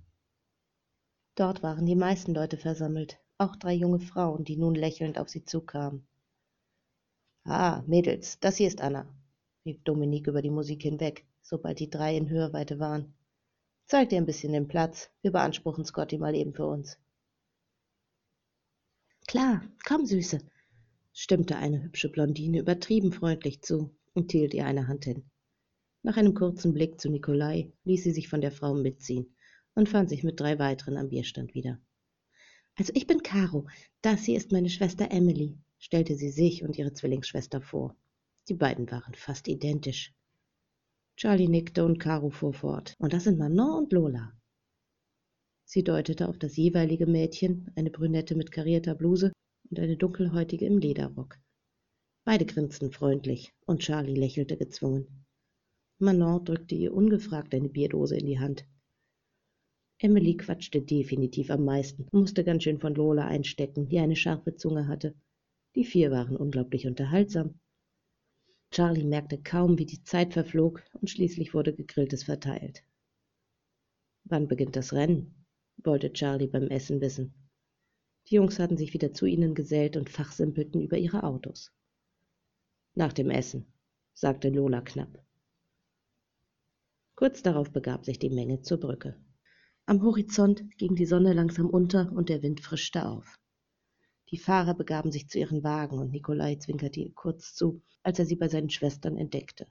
Dort 1.35 1.63
waren 1.63 1.85
die 1.85 1.95
meisten 1.95 2.33
Leute 2.33 2.57
versammelt, 2.57 3.17
auch 3.37 3.55
drei 3.55 3.73
junge 3.73 4.01
Frauen, 4.01 4.43
die 4.43 4.57
nun 4.57 4.75
lächelnd 4.75 5.17
auf 5.17 5.29
sie 5.29 5.45
zukamen. 5.45 6.08
Ah, 7.45 7.83
Mädels, 7.87 8.39
das 8.39 8.57
hier 8.57 8.67
ist 8.67 8.81
Anna, 8.81 9.07
rief 9.65 9.81
Dominique 9.83 10.27
über 10.27 10.41
die 10.41 10.49
Musik 10.49 10.83
hinweg, 10.83 11.25
sobald 11.41 11.79
die 11.79 11.89
drei 11.89 12.15
in 12.15 12.29
Hörweite 12.29 12.79
waren. 12.79 13.13
Zeig 13.85 14.09
dir 14.09 14.17
ein 14.17 14.25
bisschen 14.25 14.53
den 14.53 14.67
Platz, 14.67 15.09
wir 15.21 15.31
beanspruchen 15.31 15.83
Scotty 15.83 16.17
mal 16.17 16.35
eben 16.35 16.53
für 16.53 16.67
uns. 16.67 16.99
Klar, 19.27 19.63
komm, 19.85 20.05
Süße, 20.05 20.39
stimmte 21.13 21.55
eine 21.57 21.83
hübsche 21.83 22.09
Blondine 22.09 22.59
übertrieben 22.59 23.11
freundlich 23.11 23.61
zu 23.61 23.95
und 24.13 24.31
hielt 24.31 24.53
ihr 24.53 24.65
eine 24.65 24.87
Hand 24.87 25.05
hin. 25.05 25.23
Nach 26.01 26.17
einem 26.17 26.33
kurzen 26.33 26.73
Blick 26.73 26.99
zu 26.99 27.09
Nikolai 27.09 27.71
ließ 27.83 28.03
sie 28.03 28.11
sich 28.11 28.29
von 28.29 28.41
der 28.41 28.51
Frau 28.51 28.73
mitziehen 28.73 29.35
und 29.75 29.89
fand 29.89 30.09
sich 30.09 30.23
mit 30.23 30.39
drei 30.39 30.59
weiteren 30.59 30.97
am 30.97 31.09
Bierstand 31.09 31.53
wieder. 31.53 31.79
Also 32.75 32.93
ich 32.95 33.07
bin 33.07 33.21
Caro, 33.23 33.67
das 34.01 34.23
hier 34.23 34.37
ist 34.37 34.51
meine 34.51 34.69
Schwester 34.69 35.11
Emily, 35.11 35.57
stellte 35.79 36.15
sie 36.15 36.29
sich 36.29 36.63
und 36.63 36.77
ihre 36.77 36.93
Zwillingsschwester 36.93 37.61
vor. 37.61 37.95
Die 38.47 38.53
beiden 38.53 38.89
waren 38.91 39.15
fast 39.15 39.47
identisch. 39.47 40.13
Charlie 41.15 41.47
nickte 41.47 41.83
und 41.83 41.99
Caro 41.99 42.29
fuhr 42.29 42.53
fort. 42.53 42.95
Und 42.99 43.13
das 43.13 43.23
sind 43.23 43.39
Manon 43.39 43.83
und 43.83 43.91
Lola. 43.91 44.31
Sie 45.65 45.83
deutete 45.83 46.27
auf 46.27 46.37
das 46.37 46.55
jeweilige 46.55 47.05
Mädchen, 47.05 47.71
eine 47.75 47.91
Brünette 47.91 48.35
mit 48.35 48.51
karierter 48.51 48.95
Bluse 48.95 49.31
und 49.69 49.79
eine 49.79 49.97
dunkelhäutige 49.97 50.65
im 50.65 50.77
Lederrock. 50.77 51.37
Beide 52.25 52.45
grinsten 52.45 52.91
freundlich, 52.91 53.53
und 53.65 53.81
Charlie 53.81 54.15
lächelte 54.15 54.57
gezwungen. 54.57 55.25
Manon 55.99 56.43
drückte 56.43 56.75
ihr 56.75 56.93
ungefragt 56.93 57.53
eine 57.53 57.69
Bierdose 57.69 58.17
in 58.17 58.25
die 58.25 58.39
Hand. 58.39 58.65
Emily 59.99 60.37
quatschte 60.37 60.81
definitiv 60.81 61.51
am 61.51 61.65
meisten 61.65 62.03
und 62.03 62.21
musste 62.21 62.43
ganz 62.43 62.63
schön 62.63 62.79
von 62.79 62.95
Lola 62.95 63.27
einstecken, 63.27 63.89
die 63.89 63.99
eine 63.99 64.15
scharfe 64.15 64.55
Zunge 64.55 64.87
hatte. 64.87 65.13
Die 65.79 65.85
vier 65.85 66.11
waren 66.11 66.35
unglaublich 66.35 66.87
unterhaltsam. 66.87 67.57
Charlie 68.69 69.05
merkte 69.05 69.41
kaum, 69.41 69.77
wie 69.77 69.85
die 69.85 70.03
Zeit 70.03 70.33
verflog, 70.33 70.83
und 70.91 71.09
schließlich 71.09 71.53
wurde 71.53 71.73
Gegrilltes 71.73 72.25
verteilt. 72.25 72.83
Wann 74.25 74.49
beginnt 74.49 74.75
das 74.75 74.91
Rennen? 74.91 75.45
wollte 75.77 76.11
Charlie 76.11 76.47
beim 76.47 76.67
Essen 76.67 76.99
wissen. 76.99 77.33
Die 78.27 78.35
Jungs 78.35 78.59
hatten 78.59 78.75
sich 78.75 78.93
wieder 78.93 79.13
zu 79.13 79.25
ihnen 79.25 79.55
gesellt 79.55 79.95
und 79.95 80.09
fachsimpelten 80.09 80.81
über 80.81 80.97
ihre 80.97 81.23
Autos. 81.23 81.71
Nach 82.93 83.13
dem 83.13 83.29
Essen, 83.29 83.71
sagte 84.13 84.49
Lola 84.49 84.81
knapp. 84.81 85.23
Kurz 87.15 87.41
darauf 87.41 87.71
begab 87.71 88.03
sich 88.03 88.19
die 88.19 88.29
Menge 88.29 88.59
zur 88.63 88.81
Brücke. 88.81 89.15
Am 89.85 90.03
Horizont 90.03 90.77
ging 90.77 90.95
die 90.95 91.05
Sonne 91.05 91.31
langsam 91.31 91.69
unter 91.69 92.11
und 92.11 92.27
der 92.27 92.43
Wind 92.43 92.59
frischte 92.59 93.07
auf. 93.07 93.39
Die 94.31 94.37
Fahrer 94.37 94.75
begaben 94.75 95.11
sich 95.11 95.27
zu 95.27 95.39
ihren 95.39 95.63
Wagen 95.63 95.97
und 95.97 96.11
Nikolai 96.11 96.55
zwinkerte 96.55 96.99
ihr 96.99 97.13
kurz 97.13 97.55
zu, 97.55 97.81
als 98.03 98.19
er 98.19 98.25
sie 98.25 98.35
bei 98.35 98.47
seinen 98.47 98.69
Schwestern 98.69 99.17
entdeckte. 99.17 99.67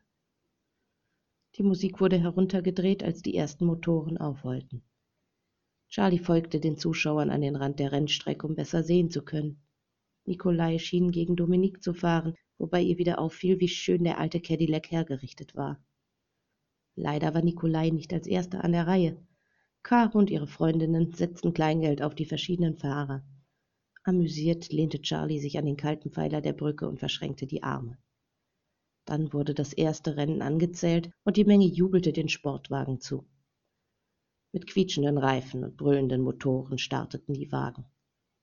Die 1.55 1.63
Musik 1.63 2.01
wurde 2.01 2.19
heruntergedreht, 2.19 3.05
als 3.05 3.23
die 3.23 3.37
ersten 3.37 3.67
Motoren 3.67 4.19
aufheulten. 4.19 4.83
Charlie 5.89 6.19
folgte 6.19 6.61
den 6.61 6.77
Zuschauern 6.77 7.31
an 7.31 7.41
den 7.41 7.57
Rand 7.57 7.79
der 7.79 7.93
Rennstrecke, 7.93 8.47
um 8.47 8.55
besser 8.55 8.83
sehen 8.83 9.11
zu 9.11 9.23
können. 9.25 9.63
Nikolai 10.25 10.79
schien 10.79 11.11
gegen 11.11 11.37
Dominique 11.37 11.83
zu 11.83 11.95
fahren, 11.95 12.35
wobei 12.59 12.83
ihr 12.83 12.99
wieder 12.99 13.19
auffiel, 13.19 13.61
wie 13.61 13.69
schön 13.69 14.05
der 14.05 14.19
alte 14.19 14.41
Cadillac 14.41 14.91
hergerichtet 14.91 15.55
war. 15.57 15.83
Leider 16.97 17.33
war 17.33 17.43
Nikolai 17.43 17.91
nicht 17.91 18.13
als 18.13 18.27
erster 18.27 18.65
an 18.65 18.73
der 18.73 18.87
Reihe. 18.87 19.17
Caro 19.83 20.19
und 20.19 20.31
ihre 20.31 20.49
Freundinnen 20.49 21.13
setzten 21.15 21.55
Kleingeld 21.55 22.03
auf 22.03 22.15
die 22.15 22.27
verschiedenen 22.27 22.77
Fahrer. 22.77 23.25
Amüsiert 24.09 24.73
lehnte 24.73 25.03
Charlie 25.03 25.39
sich 25.39 25.59
an 25.59 25.67
den 25.67 25.77
kalten 25.77 26.11
Pfeiler 26.11 26.41
der 26.41 26.55
Brücke 26.55 26.89
und 26.89 26.99
verschränkte 26.99 27.47
die 27.47 27.63
Arme. 27.63 27.99
Dann 29.05 29.35
wurde 29.35 29.53
das 29.53 29.75
erste 29.75 30.17
Rennen 30.17 30.41
angezählt 30.41 31.11
und 31.25 31.37
die 31.37 31.45
Menge 31.45 31.67
jubelte 31.67 32.15
den 32.15 32.31
Sportwagen 32.31 33.03
zu. 33.03 33.27
Mit 34.51 34.67
quietschenden 34.67 35.19
Reifen 35.19 35.63
und 35.63 35.77
brüllenden 35.77 36.23
Motoren 36.23 36.79
starteten 36.79 37.35
die 37.35 37.53
Wagen. 37.53 37.85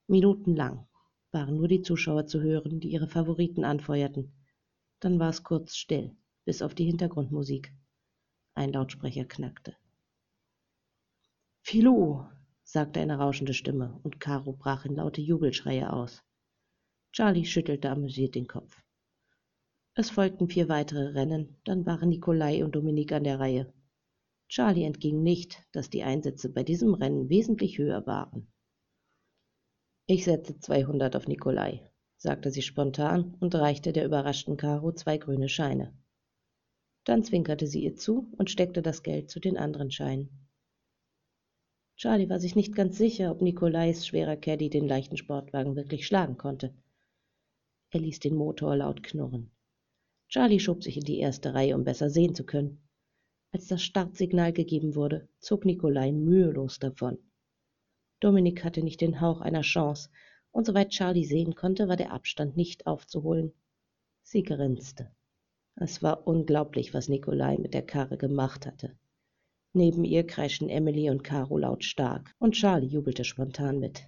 Minutenlang 0.06 0.88
waren 1.32 1.58
nur 1.58 1.68
die 1.68 1.82
Zuschauer 1.82 2.28
zu 2.28 2.42
hören, 2.42 2.80
die 2.80 2.90
ihre 2.90 3.08
Favoriten 3.08 3.64
anfeuerten. 3.64 4.34
Dann 5.00 5.18
war 5.18 5.30
es 5.30 5.42
kurz 5.42 5.76
still, 5.76 6.16
bis 6.44 6.62
auf 6.62 6.76
die 6.76 6.86
Hintergrundmusik. 6.86 7.74
Ein 8.54 8.72
Lautsprecher 8.72 9.26
knackte. 9.26 9.76
Filou, 11.64 12.24
sagte 12.66 13.00
eine 13.00 13.20
rauschende 13.20 13.54
Stimme, 13.54 14.00
und 14.04 14.20
Caro 14.20 14.52
brach 14.52 14.86
in 14.86 14.96
laute 14.96 15.22
Jubelschreie 15.22 15.94
aus. 15.94 16.24
Charlie 17.12 17.46
schüttelte 17.46 17.90
amüsiert 17.90 18.36
den 18.36 18.48
Kopf. 18.48 18.82
Es 19.94 20.10
folgten 20.10 20.50
vier 20.50 20.68
weitere 20.68 21.14
Rennen, 21.14 21.58
dann 21.64 21.86
waren 21.86 22.10
Nikolai 22.10 22.66
und 22.66 22.76
Dominique 22.76 23.14
an 23.14 23.24
der 23.24 23.40
Reihe. 23.40 23.74
Charlie 24.50 24.84
entging 24.84 25.24
nicht, 25.24 25.64
dass 25.72 25.90
die 25.90 26.04
Einsätze 26.04 26.50
bei 26.50 26.64
diesem 26.64 26.96
Rennen 26.96 27.30
wesentlich 27.30 27.78
höher 27.78 28.06
waren. 28.06 28.52
Ich 30.08 30.26
setze 30.26 30.60
200 30.60 31.16
auf 31.16 31.28
Nikolai, 31.28 31.90
sagte 32.18 32.52
sie 32.52 32.62
spontan 32.62 33.36
und 33.40 33.56
reichte 33.56 33.94
der 33.94 34.06
überraschten 34.06 34.58
Caro 34.58 34.92
zwei 34.92 35.18
grüne 35.18 35.50
Scheine. 35.50 35.98
Dann 37.06 37.24
zwinkerte 37.24 37.68
sie 37.68 37.84
ihr 37.84 37.96
zu 37.96 38.34
und 38.38 38.50
steckte 38.50 38.82
das 38.82 39.04
Geld 39.04 39.30
zu 39.30 39.40
den 39.40 39.58
anderen 39.58 39.92
Scheinen. 39.92 40.45
Charlie 41.98 42.30
war 42.30 42.40
sich 42.40 42.56
nicht 42.56 42.76
ganz 42.76 42.98
sicher, 42.98 43.32
ob 43.32 43.42
Nikolais 43.42 44.06
schwerer 44.06 44.36
Caddy 44.36 44.70
den 44.70 44.88
leichten 44.88 45.16
Sportwagen 45.16 45.76
wirklich 45.76 46.06
schlagen 46.06 46.38
konnte. 46.38 46.74
Er 47.92 48.02
ließ 48.02 48.20
den 48.20 48.36
Motor 48.36 48.76
laut 48.76 49.02
knurren. 49.02 49.52
Charlie 50.28 50.60
schob 50.60 50.84
sich 50.84 50.98
in 50.98 51.06
die 51.06 51.20
erste 51.20 51.54
Reihe, 51.54 51.76
um 51.76 51.86
besser 51.86 52.10
sehen 52.10 52.36
zu 52.36 52.46
können. 52.46 52.82
Als 53.52 53.68
das 53.68 53.82
Startsignal 53.82 54.52
gegeben 54.52 54.96
wurde, 54.96 55.30
zog 55.40 55.64
Nikolai 55.64 56.12
mühelos 56.12 56.80
davon. 56.80 57.18
Dominik 58.20 58.66
hatte 58.66 58.84
nicht 58.84 59.00
den 59.00 59.22
Hauch 59.22 59.40
einer 59.40 59.62
Chance, 59.62 60.10
und 60.52 60.66
soweit 60.66 60.90
Charlie 60.90 61.24
sehen 61.24 61.56
konnte, 61.56 61.88
war 61.88 61.96
der 61.96 62.12
Abstand 62.12 62.58
nicht 62.58 62.88
aufzuholen. 62.88 63.54
Sie 64.24 64.44
grinste. 64.44 65.12
Es 65.76 66.04
war 66.04 66.28
unglaublich, 66.28 66.94
was 66.94 67.08
Nikolai 67.08 67.58
mit 67.58 67.74
der 67.74 67.86
Karre 67.86 68.18
gemacht 68.18 68.66
hatte. 68.66 68.98
Neben 69.78 70.06
ihr 70.06 70.26
kreischten 70.26 70.70
Emily 70.70 71.10
und 71.10 71.26
Caro 71.26 71.58
lautstark, 71.58 72.34
und 72.40 72.54
Charlie 72.54 72.88
jubelte 72.88 73.26
spontan 73.26 73.78
mit. 73.78 74.08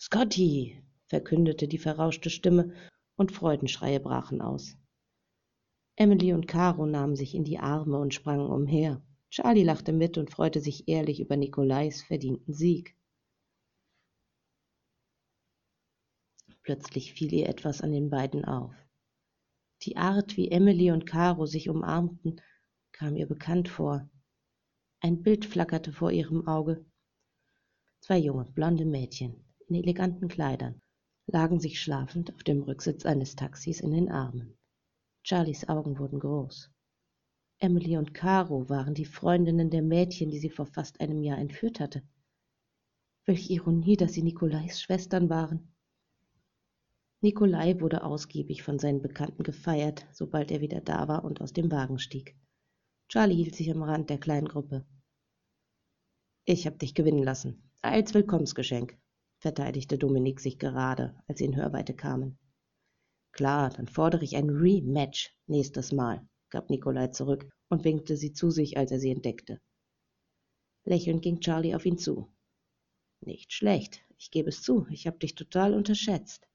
Scotty, 0.00 0.82
verkündete 1.06 1.68
die 1.68 1.78
verrauschte 1.78 2.28
Stimme 2.28 2.74
und 3.14 3.30
Freudenschreie 3.30 4.00
brachen 4.00 4.42
aus. 4.42 4.76
Emily 5.94 6.32
und 6.32 6.48
Caro 6.48 6.86
nahmen 6.86 7.14
sich 7.14 7.36
in 7.36 7.44
die 7.44 7.60
Arme 7.60 7.96
und 7.98 8.12
sprangen 8.12 8.50
umher. 8.50 9.00
Charlie 9.30 9.62
lachte 9.62 9.92
mit 9.92 10.18
und 10.18 10.28
freute 10.28 10.60
sich 10.60 10.88
ehrlich 10.88 11.20
über 11.20 11.36
Nikolais 11.36 12.02
verdienten 12.04 12.52
Sieg. 12.52 12.96
Plötzlich 16.64 17.12
fiel 17.12 17.32
ihr 17.32 17.48
etwas 17.48 17.80
an 17.80 17.92
den 17.92 18.10
beiden 18.10 18.44
auf. 18.44 18.74
Die 19.82 19.96
Art, 19.96 20.36
wie 20.36 20.50
Emily 20.50 20.90
und 20.90 21.06
Caro 21.06 21.46
sich 21.46 21.68
umarmten, 21.68 22.40
kam 22.94 23.16
ihr 23.16 23.26
bekannt 23.26 23.68
vor. 23.68 24.08
Ein 25.00 25.20
Bild 25.22 25.44
flackerte 25.44 25.92
vor 25.92 26.12
ihrem 26.12 26.46
Auge. 26.46 26.86
Zwei 28.00 28.18
junge, 28.18 28.44
blonde 28.44 28.84
Mädchen 28.84 29.44
in 29.68 29.74
eleganten 29.74 30.28
Kleidern, 30.28 30.80
lagen 31.26 31.58
sich 31.58 31.80
schlafend 31.80 32.32
auf 32.32 32.44
dem 32.44 32.62
Rücksitz 32.62 33.04
eines 33.04 33.34
Taxis 33.34 33.80
in 33.80 33.90
den 33.90 34.10
Armen. 34.10 34.56
Charlies 35.24 35.68
Augen 35.68 35.98
wurden 35.98 36.20
groß. 36.20 36.70
Emily 37.58 37.96
und 37.96 38.14
Caro 38.14 38.68
waren 38.68 38.94
die 38.94 39.06
Freundinnen 39.06 39.70
der 39.70 39.82
Mädchen, 39.82 40.30
die 40.30 40.38
sie 40.38 40.50
vor 40.50 40.66
fast 40.66 41.00
einem 41.00 41.22
Jahr 41.24 41.38
entführt 41.38 41.80
hatte. 41.80 42.02
Welche 43.24 43.54
Ironie, 43.54 43.96
dass 43.96 44.12
sie 44.12 44.22
Nikolais 44.22 44.80
Schwestern 44.80 45.28
waren. 45.28 45.74
Nikolai 47.22 47.80
wurde 47.80 48.04
ausgiebig 48.04 48.62
von 48.62 48.78
seinen 48.78 49.02
Bekannten 49.02 49.42
gefeiert, 49.42 50.06
sobald 50.12 50.52
er 50.52 50.60
wieder 50.60 50.80
da 50.80 51.08
war 51.08 51.24
und 51.24 51.40
aus 51.40 51.52
dem 51.52 51.72
Wagen 51.72 51.98
stieg. 51.98 52.36
Charlie 53.08 53.36
hielt 53.36 53.54
sich 53.54 53.70
am 53.70 53.82
Rand 53.82 54.10
der 54.10 54.18
kleinen 54.18 54.48
Gruppe. 54.48 54.86
Ich 56.46 56.66
hab 56.66 56.78
dich 56.78 56.94
gewinnen 56.94 57.22
lassen. 57.22 57.70
Als 57.80 58.14
Willkommensgeschenk, 58.14 58.98
verteidigte 59.38 59.98
Dominik 59.98 60.40
sich 60.40 60.58
gerade, 60.58 61.14
als 61.26 61.38
sie 61.38 61.44
in 61.44 61.56
Hörweite 61.56 61.94
kamen. 61.94 62.38
Klar, 63.32 63.70
dann 63.70 63.88
fordere 63.88 64.24
ich 64.24 64.36
ein 64.36 64.48
Rematch 64.48 65.36
nächstes 65.46 65.92
Mal, 65.92 66.26
gab 66.50 66.70
Nikolai 66.70 67.08
zurück 67.08 67.50
und 67.68 67.84
winkte 67.84 68.16
sie 68.16 68.32
zu 68.32 68.50
sich, 68.50 68.76
als 68.76 68.90
er 68.90 69.00
sie 69.00 69.10
entdeckte. 69.10 69.60
Lächelnd 70.84 71.22
ging 71.22 71.40
Charlie 71.40 71.74
auf 71.74 71.86
ihn 71.86 71.98
zu. 71.98 72.32
Nicht 73.20 73.52
schlecht, 73.52 74.02
ich 74.18 74.30
gebe 74.30 74.50
es 74.50 74.62
zu, 74.62 74.86
ich 74.90 75.06
habe 75.06 75.18
dich 75.18 75.34
total 75.34 75.74
unterschätzt, 75.74 76.46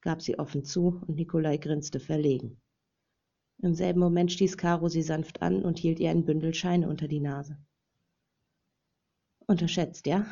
gab 0.00 0.22
sie 0.22 0.38
offen 0.38 0.64
zu, 0.64 1.00
und 1.06 1.16
Nikolai 1.16 1.56
grinste 1.56 2.00
verlegen. 2.00 2.60
Im 3.62 3.74
selben 3.74 4.00
Moment 4.00 4.32
stieß 4.32 4.56
Caro 4.56 4.88
sie 4.88 5.02
sanft 5.02 5.40
an 5.40 5.62
und 5.62 5.78
hielt 5.78 6.00
ihr 6.00 6.10
ein 6.10 6.24
Bündel 6.24 6.52
Scheine 6.52 6.88
unter 6.88 7.06
die 7.06 7.20
Nase. 7.20 7.56
Unterschätzt, 9.46 10.06
ja? 10.06 10.26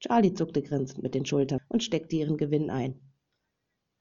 Charlie 0.00 0.32
zuckte 0.32 0.62
grinsend 0.62 1.02
mit 1.02 1.14
den 1.14 1.26
Schultern 1.26 1.60
und 1.68 1.82
steckte 1.82 2.16
ihren 2.16 2.38
Gewinn 2.38 2.70
ein. 2.70 3.00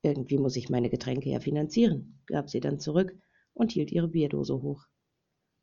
Irgendwie 0.01 0.37
muss 0.37 0.55
ich 0.55 0.69
meine 0.69 0.89
Getränke 0.89 1.29
ja 1.29 1.41
finanzieren, 1.41 2.23
gab 2.25 2.49
sie 2.49 2.61
dann 2.61 2.79
zurück 2.79 3.13
und 3.53 3.73
hielt 3.73 3.91
ihre 3.91 4.07
Bierdose 4.07 4.61
hoch. 4.61 4.85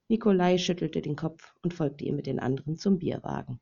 Nikolai 0.09 0.59
schüttelte 0.59 1.01
den 1.01 1.17
Kopf 1.17 1.55
und 1.63 1.73
folgte 1.73 2.05
ihr 2.05 2.13
mit 2.13 2.27
den 2.27 2.39
anderen 2.39 2.77
zum 2.77 2.99
Bierwagen. 2.99 3.61